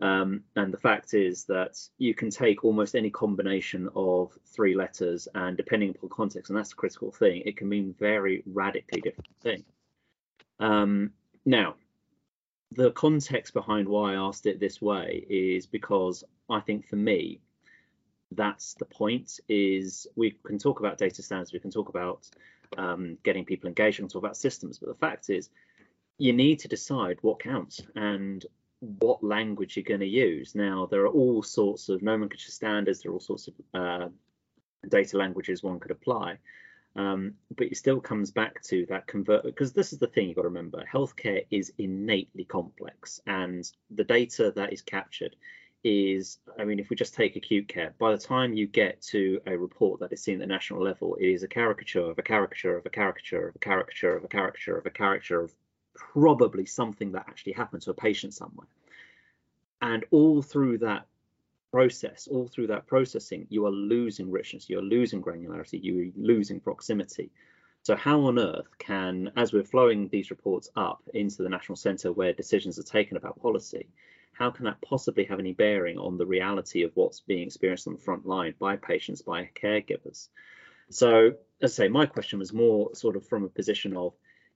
[0.00, 5.26] Um, and the fact is that you can take almost any combination of three letters
[5.34, 9.34] and depending upon context and that's the critical thing it can mean very radically different
[9.42, 9.64] thing.
[10.60, 11.12] Um,
[11.44, 11.74] now
[12.72, 17.40] the context behind why I asked it this way is because I think for me,
[18.32, 22.28] that's the point is we can talk about data standards, we can talk about
[22.76, 25.48] um, getting people engaged, we can talk about systems, but the fact is
[26.18, 28.44] you need to decide what counts and
[28.80, 30.54] what language you're going to use.
[30.54, 34.08] Now, there are all sorts of nomenclature standards, there are all sorts of uh,
[34.88, 36.38] data languages one could apply.
[36.98, 40.36] Um, but it still comes back to that convert because this is the thing you've
[40.36, 40.84] got to remember.
[40.92, 45.36] Healthcare is innately complex and the data that is captured
[45.84, 49.40] is i mean if we just take acute care by the time you get to
[49.46, 52.22] a report that is seen at the national level it is a caricature of a
[52.22, 55.54] caricature of a caricature of a caricature of a caricature of a caricature of
[55.98, 58.66] probably something that actually happened to a patient somewhere.
[59.82, 61.06] And all through that
[61.70, 67.30] process, all through that processing, you are losing richness, you're losing granularity, you're losing proximity.
[67.82, 72.12] So how on earth can, as we're flowing these reports up into the national centre
[72.12, 73.88] where decisions are taken about policy,
[74.32, 77.94] how can that possibly have any bearing on the reality of what's being experienced on
[77.94, 80.28] the front line by patients, by caregivers?
[80.90, 84.14] So, as I say, my question was more sort of from a position of,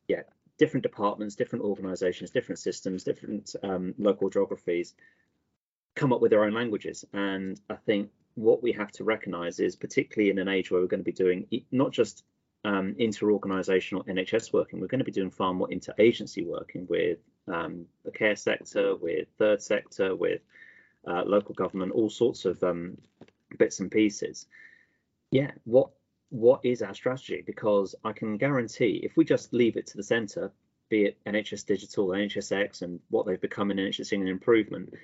[0.08, 0.22] yeah,
[0.56, 4.94] different departments, different organisations, different systems, different um, local geographies
[5.95, 7.05] come up with their own languages.
[7.12, 10.86] And I think what we have to recognize is, particularly in an age where we're
[10.86, 12.24] going to be doing not just
[12.64, 17.18] um, inter-organizational NHS working, we're going to be doing far more inter-agency working with
[17.49, 20.40] um, the care sector, with third sector, with
[21.07, 22.97] uh, local government, all sorts of um,
[23.59, 24.47] bits and pieces.
[25.30, 25.90] Yeah, what
[26.30, 27.43] what is our strategy?
[27.45, 30.51] Because I can guarantee if we just leave it to the centre,
[30.88, 34.95] be it NHS Digital, NHSX, and what they've become in NHS England Improvement,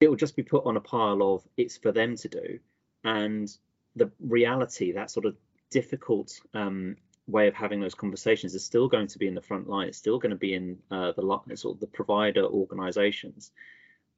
[0.00, 2.58] it will just be put on a pile of it's for them to do
[3.04, 3.56] and
[3.96, 5.36] the reality that sort of
[5.70, 6.96] difficult um,
[7.26, 9.98] way of having those conversations is still going to be in the front line it's
[9.98, 13.50] still going to be in uh, the sort of the provider organizations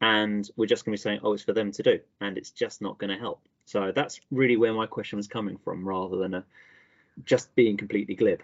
[0.01, 2.51] and we're just going to be saying oh it's for them to do and it's
[2.51, 6.17] just not going to help So that's really where my question was coming from, rather
[6.17, 6.45] than a,
[7.25, 8.43] just being completely glib.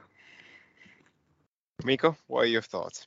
[1.85, 3.07] Miko, what are your thoughts?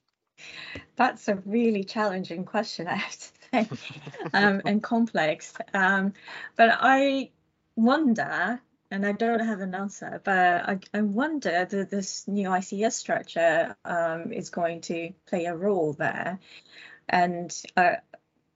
[0.96, 3.41] That's a really challenging question, I have to say,
[4.34, 5.54] um, and complex.
[5.74, 6.14] Um,
[6.56, 7.32] but I
[7.76, 12.94] wonder, and I don't have an answer, but I, I wonder that this new ICS
[12.94, 16.40] structure um, is going to play a role there.
[17.10, 17.96] And uh,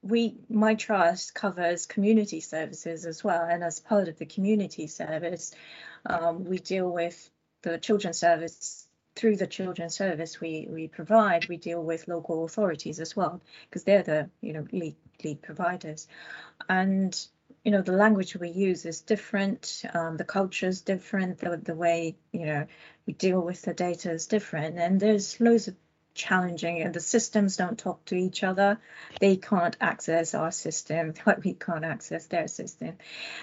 [0.02, 3.43] we, my trust covers community services as well.
[3.43, 5.54] And as part of the community service,
[6.06, 7.30] um, we deal with
[7.64, 8.85] the children's service
[9.16, 13.84] through the children's service we we provide, we deal with local authorities as well because
[13.84, 16.07] they're the you know lead lead providers,
[16.68, 17.28] and
[17.63, 21.76] you know the language we use is different, um, the culture is different, the the
[21.76, 22.68] way you know
[23.05, 25.76] we deal with the data is different, and there's loads of
[26.16, 28.80] challenging and the systems don't talk to each other.
[29.20, 32.97] They can't access our system like we can't access their system.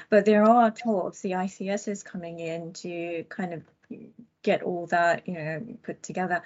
[0.08, 3.62] But there are talks the ics is coming in to kind of
[4.42, 6.42] get all that you know put together.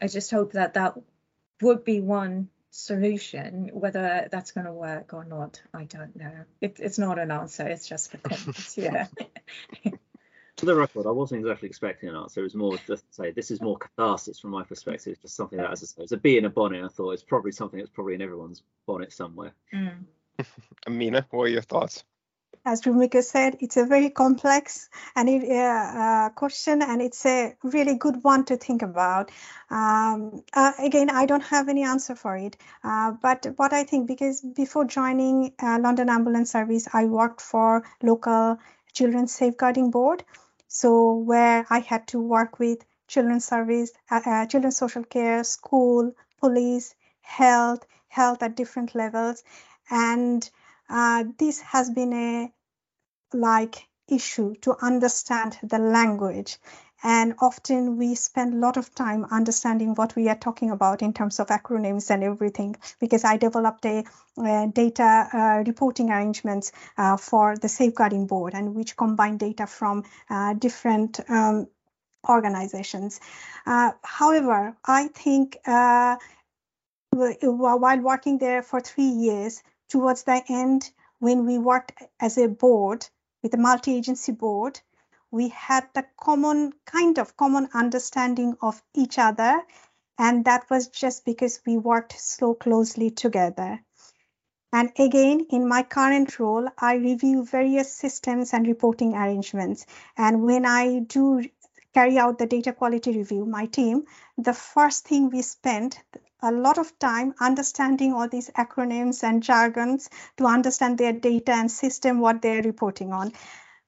[0.00, 0.98] I just hope that that
[1.62, 3.70] would be one solution.
[3.72, 6.44] Whether that's going to work or not i don't know.
[6.60, 9.06] It, it's not an answer it's just for comments yeah.
[10.56, 12.40] To the record i wasn't exactly expecting an answer.
[12.40, 15.36] It was more just to say this is more catharsis from my perspective it's just
[15.36, 17.12] something that as I say, it's a bee in a bonnet i thought.
[17.12, 19.52] It's probably something that's probably in everyone's bonnet somewhere.
[19.72, 20.04] Mm.
[20.86, 22.02] Ameena what are your thoughts
[22.64, 27.56] as Rumiko said, it's a very complex and it, uh, uh, question, and it's a
[27.62, 29.30] really good one to think about.
[29.70, 34.06] Um, uh, again, I don't have any answer for it, uh, but what I think,
[34.06, 38.58] because before joining uh, London Ambulance Service, I worked for local
[38.92, 40.24] Children's Safeguarding Board,
[40.68, 43.92] so where I had to work with children's service,
[44.48, 49.42] children's social care, school, police, health, health at different levels,
[49.90, 50.48] and
[50.88, 52.52] uh, this has been a
[53.32, 56.58] like issue to understand the language.
[57.02, 61.12] And often we spend a lot of time understanding what we are talking about in
[61.12, 64.04] terms of acronyms and everything because i developed a
[64.72, 70.54] data uh, reporting arrangements uh, for the safeguarding board and which combine data from uh,
[70.54, 71.66] different um,
[72.26, 73.20] organizations.
[73.66, 75.58] Uh, however i think
[77.12, 79.62] while working there for three years
[79.94, 80.90] towards the end,
[81.20, 83.06] when we worked as a board
[83.44, 84.80] with a multi-agency board,
[85.30, 89.62] we had the common kind of common understanding of each other.
[90.18, 93.80] And that was just because we worked so closely together.
[94.72, 99.86] And again, in my current role, I review various systems and reporting arrangements.
[100.18, 101.44] And when I do
[101.94, 104.04] carry out the data quality review, my team,
[104.36, 106.02] the first thing we spent
[106.42, 111.70] a lot of time understanding all these acronyms and jargons to understand their data and
[111.70, 113.32] system, what they're reporting on.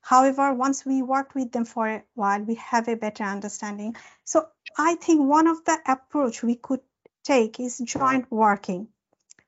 [0.00, 3.96] However, once we worked with them for a while, we have a better understanding.
[4.24, 4.46] So
[4.78, 6.80] I think one of the approach we could
[7.24, 8.88] take is joint working.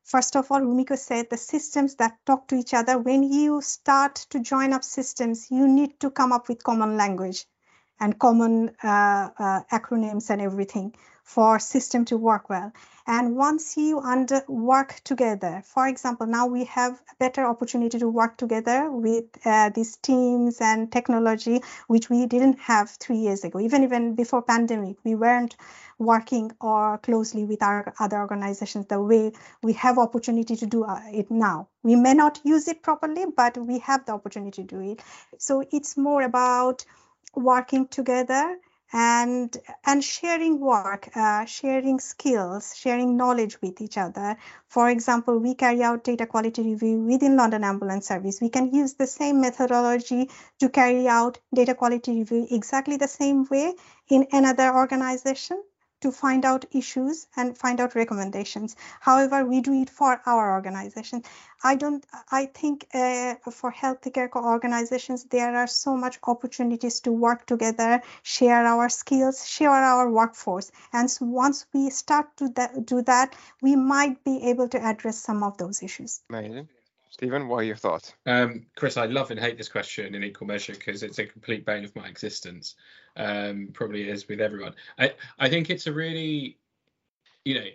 [0.03, 4.17] First of all, Rumiko said the systems that talk to each other, when you start
[4.31, 7.47] to join up systems, you need to come up with common language
[8.01, 10.95] and common uh, uh, acronyms and everything
[11.29, 12.73] for system to work well.
[13.07, 18.09] And once you under work together, for example, now we have a better opportunity to
[18.09, 23.61] work together with uh, these teams and technology, which we didn't have three years ago.
[23.61, 25.55] Even even before pandemic, we weren't
[25.99, 29.33] working or closely with our other organizations the way
[29.63, 31.69] we have opportunity to do uh, it now.
[31.83, 35.03] We may not use it properly, but we have the opportunity to do it.
[35.39, 36.85] So it's more about
[37.39, 38.59] working together
[38.93, 44.37] and and sharing work uh, sharing skills sharing knowledge with each other.
[44.69, 48.41] For example we carry out data quality review within london ambulance service.
[48.41, 50.31] We can use the same methodology
[50.61, 53.75] to carry out data quality review exactly the same way
[54.09, 55.63] in another organization
[56.01, 58.77] to find out issues and find out recommendations.
[59.01, 61.23] However, we do it for our organization.
[61.63, 62.05] I don't.
[62.31, 68.65] I think uh, for healthcare organizations there are so much opportunities to work together, share
[68.65, 73.75] our skills, share our workforce, and so once we start to that, do that, we
[73.75, 76.21] might be able to address some of those issues.
[76.31, 76.69] Amazing.
[77.19, 78.15] Stephen, what are your thoughts?
[78.27, 81.67] Um, Chris, I love and hate this question in equal measure because it's a complete
[81.67, 82.77] bane of my existence.
[83.17, 84.77] Um, probably is with everyone.
[84.97, 86.59] I, I think it's a really,
[87.45, 87.67] you know,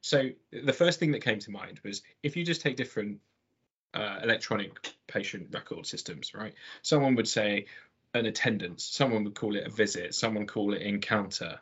[0.00, 3.18] so the first thing that came to mind was if you just take different
[3.94, 6.54] uh, electronic patient record systems, right?
[6.82, 7.66] Someone would say
[8.14, 11.58] an attendance, someone would call it a visit, someone call it encounter.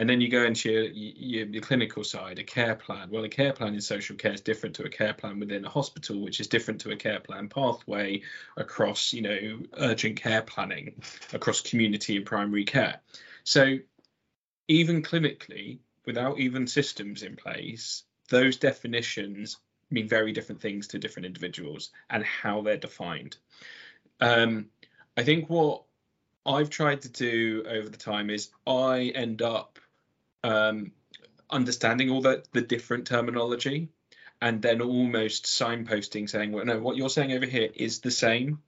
[0.00, 3.10] And then you go into your, your, your, clinical side, a care plan.
[3.10, 5.68] Well, a care plan in social care is different to a care plan within a
[5.68, 8.22] hospital, which is different to a care plan pathway
[8.56, 11.02] across, you know, urgent care planning,
[11.34, 13.00] across community and primary care.
[13.44, 13.76] So
[14.68, 19.58] even clinically, without even systems in place, those definitions
[19.90, 23.36] mean very different things to different individuals and how they're defined.
[24.18, 24.70] Um,
[25.14, 25.82] I think what
[26.46, 29.78] I've tried to do over the time is I end up
[30.44, 30.92] um,
[31.48, 33.88] understanding all the, the different terminology
[34.40, 38.62] and then almost signposting saying, well, no, what you're saying over here is the same.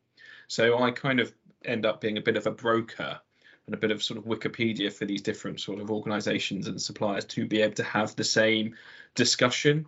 [0.49, 1.33] So I kind of
[1.65, 3.21] end up being a bit of a broker
[3.67, 7.25] and a bit of sort of Wikipedia for these different sort of organizations and suppliers
[7.27, 8.77] to be able to have the same
[9.15, 9.87] discussion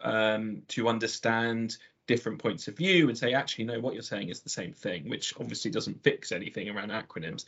[0.00, 4.40] um, to understand different points of view and say, actually, no, what you're saying is
[4.40, 7.44] the same thing, which obviously doesn't fix anything around acronyms.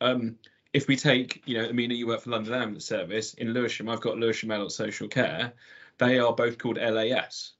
[0.00, 0.36] Um,
[0.74, 4.00] if we take, you know, Ameena, you work for London Ambulance Service in Lewisham, I've
[4.00, 5.54] got Lewisham Adult Social Care.
[5.98, 7.52] They are both called LAS.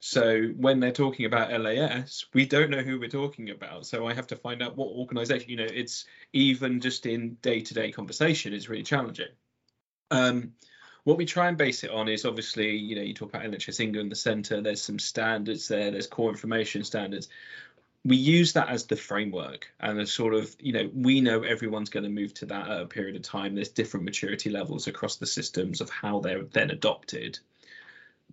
[0.00, 3.84] So when they're talking about LAS, we don't know who we're talking about.
[3.84, 5.50] So I have to find out what organisation.
[5.50, 9.28] You know, it's even just in day-to-day conversation is really challenging.
[10.10, 10.54] Um,
[11.04, 13.80] what we try and base it on is obviously, you know, you talk about NHS
[13.80, 14.62] England, the centre.
[14.62, 15.90] There's some standards there.
[15.90, 17.28] There's core information standards.
[18.04, 21.90] We use that as the framework, and a sort of, you know, we know everyone's
[21.90, 23.54] going to move to that at a period of time.
[23.54, 27.38] There's different maturity levels across the systems of how they're then adopted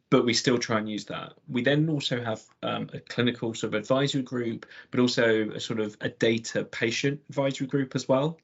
[0.10, 1.34] but we still try and use that.
[1.50, 5.80] We then also have um, a clinical sort of advisory group, but also a sort
[5.80, 8.40] of a data patient advisory group as well.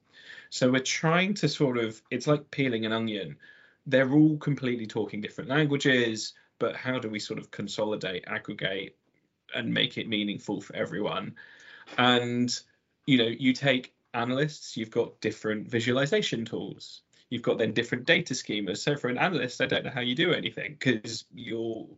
[0.50, 3.36] So we're trying to sort of, it's like peeling an onion.
[3.86, 8.96] They're all completely talking different languages, but how do we sort of consolidate, aggregate,
[9.54, 11.36] and make it meaningful for everyone?
[11.98, 12.56] And,
[13.06, 18.32] you know, you take analysts, you've got different visualization tools you've got then different data
[18.32, 18.78] schemas.
[18.78, 21.88] So for an analyst, I don't know how you do anything because you're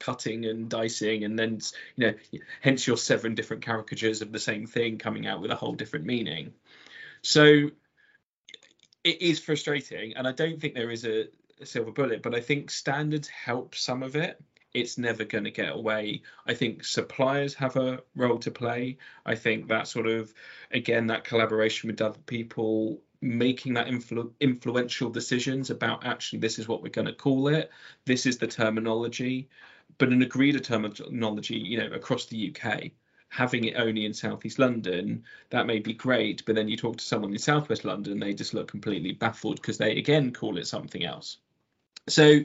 [0.00, 1.60] cutting and dicing and then
[1.94, 2.14] you know
[2.60, 6.06] hence your seven different caricatures of the same thing coming out with a whole different
[6.06, 6.52] meaning
[7.22, 7.70] so
[9.04, 11.26] it is frustrating and i don't think there is a,
[11.60, 14.42] a silver bullet but i think standards help some of it
[14.74, 16.22] it's never going to get away.
[16.46, 18.98] I think suppliers have a role to play.
[19.26, 20.32] I think that sort of,
[20.70, 26.66] again, that collaboration with other people making that influ- influential decisions about actually this is
[26.68, 27.70] what we're going to call it
[28.06, 29.48] this is the terminology
[29.98, 32.82] but an agreed terminology you know across the uk
[33.28, 37.04] having it only in southeast london that may be great but then you talk to
[37.04, 41.04] someone in southwest london they just look completely baffled because they again call it something
[41.04, 41.36] else
[42.08, 42.40] so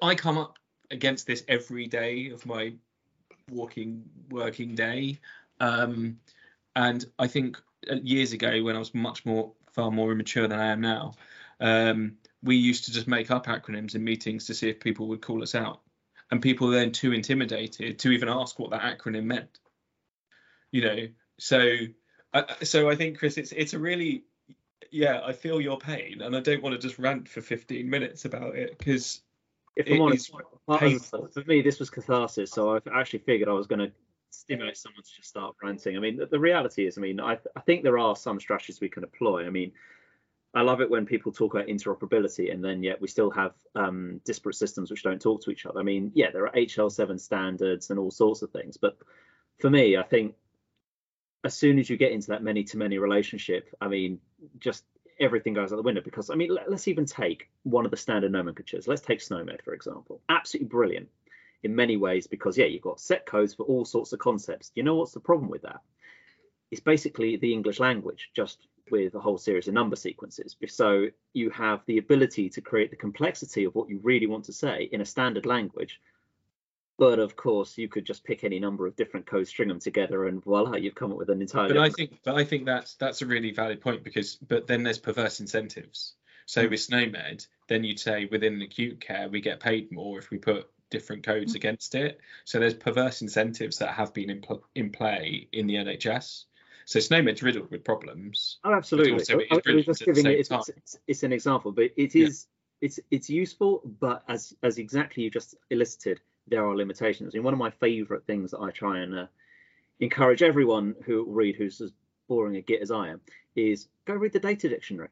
[0.00, 0.58] i come up
[0.90, 2.72] against this every day of my
[3.50, 5.18] walking working day
[5.60, 6.18] um,
[6.76, 7.60] and i think
[7.90, 11.14] uh, years ago when I was much more far more immature than I am now,
[11.60, 15.22] um, we used to just make up acronyms in meetings to see if people would
[15.22, 15.80] call us out,
[16.30, 19.58] and people were then too intimidated to even ask what that acronym meant.
[20.72, 21.08] You know,
[21.38, 21.76] so
[22.34, 24.24] uh, so I think Chris, it's it's a really
[24.90, 28.24] yeah, I feel your pain, and I don't want to just rant for 15 minutes
[28.24, 29.20] about it because
[29.78, 30.32] if I'm honest,
[30.66, 32.50] for me, this was catharsis.
[32.50, 33.92] So I actually figured I was going to
[34.30, 35.96] stimulate someone to just start ranting.
[35.96, 38.80] I mean, the, the reality is, I mean, I, I think there are some strategies
[38.80, 39.46] we can employ.
[39.46, 39.72] I mean,
[40.54, 44.20] I love it when people talk about interoperability and then yet we still have um,
[44.24, 45.78] disparate systems which don't talk to each other.
[45.78, 48.98] I mean, yeah, there are HL7 standards and all sorts of things, but
[49.58, 50.34] for me, I think
[51.44, 54.18] as soon as you get into that many to many relationship, I mean,
[54.58, 54.84] just
[55.20, 57.96] everything goes out the window because I mean, let, us even take one of the
[57.96, 58.86] standard nomenclatures.
[58.86, 60.20] Let's take SNOMED for example.
[60.28, 61.08] Absolutely brilliant
[61.62, 64.82] in many ways because yeah you've got set codes for all sorts of concepts you
[64.82, 65.80] know what's the problem with that
[66.70, 71.50] it's basically the english language just with a whole series of number sequences so you
[71.50, 75.00] have the ability to create the complexity of what you really want to say in
[75.00, 76.00] a standard language
[76.98, 80.26] but of course you could just pick any number of different codes string them together
[80.26, 82.94] and voila you've come up with an entire but i think but i think that's
[82.94, 86.14] that's a really valid point because but then there's perverse incentives
[86.48, 86.70] so mm-hmm.
[86.70, 90.66] with SNOMED, then you'd say within acute care we get paid more if we put
[90.90, 91.56] different codes mm-hmm.
[91.56, 92.20] against it.
[92.46, 96.44] So there's perverse incentives that have been in, pl- in play in the NHS.
[96.86, 98.60] So SNOMED's riddled with problems.
[98.64, 99.12] Oh, absolutely.
[99.12, 100.38] I, I was just giving it.
[100.38, 102.46] It's, it's, it's, an example, but it is
[102.80, 102.86] yeah.
[102.86, 103.82] it's it's useful.
[104.00, 107.34] But as as exactly you just elicited, there are limitations.
[107.34, 109.26] And one of my favourite things that I try and uh,
[110.00, 111.92] encourage everyone who read, who's as
[112.28, 113.20] boring a git as I am,
[113.56, 115.08] is go read the data dictionary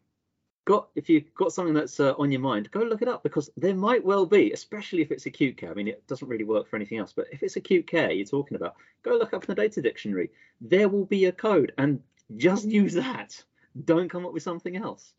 [0.67, 3.49] got if you've got something that's uh, on your mind, go look it up because
[3.57, 5.71] there might well be, especially if it's acute care.
[5.71, 8.27] I mean, it doesn't really work for anything else, but if it's acute care you're
[8.27, 10.31] talking about, go look up in the data dictionary.
[10.61, 12.03] There will be a code, and
[12.37, 13.43] just use that.
[13.85, 15.15] Don't come up with something else.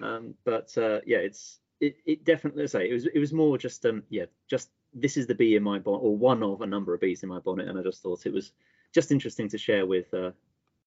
[0.00, 3.84] Um, but uh, yeah, it's it, it definitely say it was it was more just
[3.84, 6.94] um yeah just this is the bee in my bonnet or one of a number
[6.94, 8.52] of bees in my bonnet, and I just thought it was
[8.92, 10.30] just interesting to share with uh,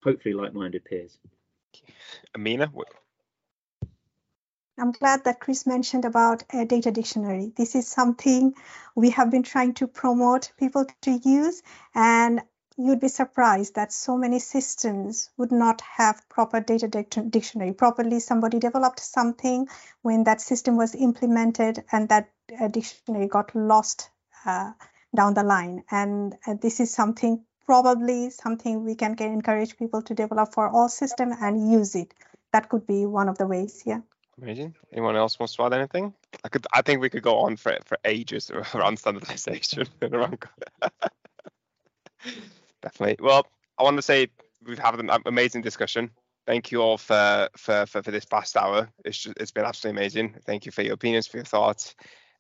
[0.04, 1.18] hopefully like-minded peers.
[2.36, 2.72] Ameena,
[4.80, 7.52] I'm glad that Chris mentioned about a data dictionary.
[7.56, 8.54] This is something
[8.96, 11.62] we have been trying to promote people to use,
[11.94, 12.42] and
[12.80, 17.74] you'd be surprised that so many systems would not have proper data dictionary.
[17.74, 19.68] Properly, somebody developed something
[20.02, 24.10] when that system was implemented, and that uh, dictionary got lost
[24.46, 24.72] uh,
[25.14, 25.84] down the line.
[25.92, 30.88] And uh, this is something probably something we can encourage people to develop for all
[30.88, 32.14] system and use it.
[32.54, 33.84] That could be one of the ways.
[33.86, 34.00] Yeah.
[34.42, 34.74] Amazing.
[34.94, 36.14] Anyone else wants to add anything?
[36.46, 36.66] I could.
[36.74, 40.46] I think we could go on for for ages around standardization and around.
[42.82, 43.18] Definitely.
[43.24, 43.46] Well,
[43.78, 44.28] I want to say
[44.66, 46.12] we've had an amazing discussion.
[46.48, 48.90] Thank you all for for for, for this past hour.
[49.06, 50.36] It's just, it's been absolutely amazing.
[50.46, 51.96] Thank you for your opinions, for your thoughts.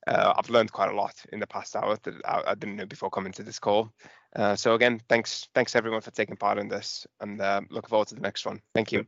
[0.07, 2.85] Uh, I've learned quite a lot in the past hour that I, I didn't know
[2.85, 3.91] before coming to this call.
[4.35, 8.07] Uh, so again, thanks thanks everyone for taking part in this, and uh, look forward
[8.07, 8.61] to the next one.
[8.73, 8.97] Thank you.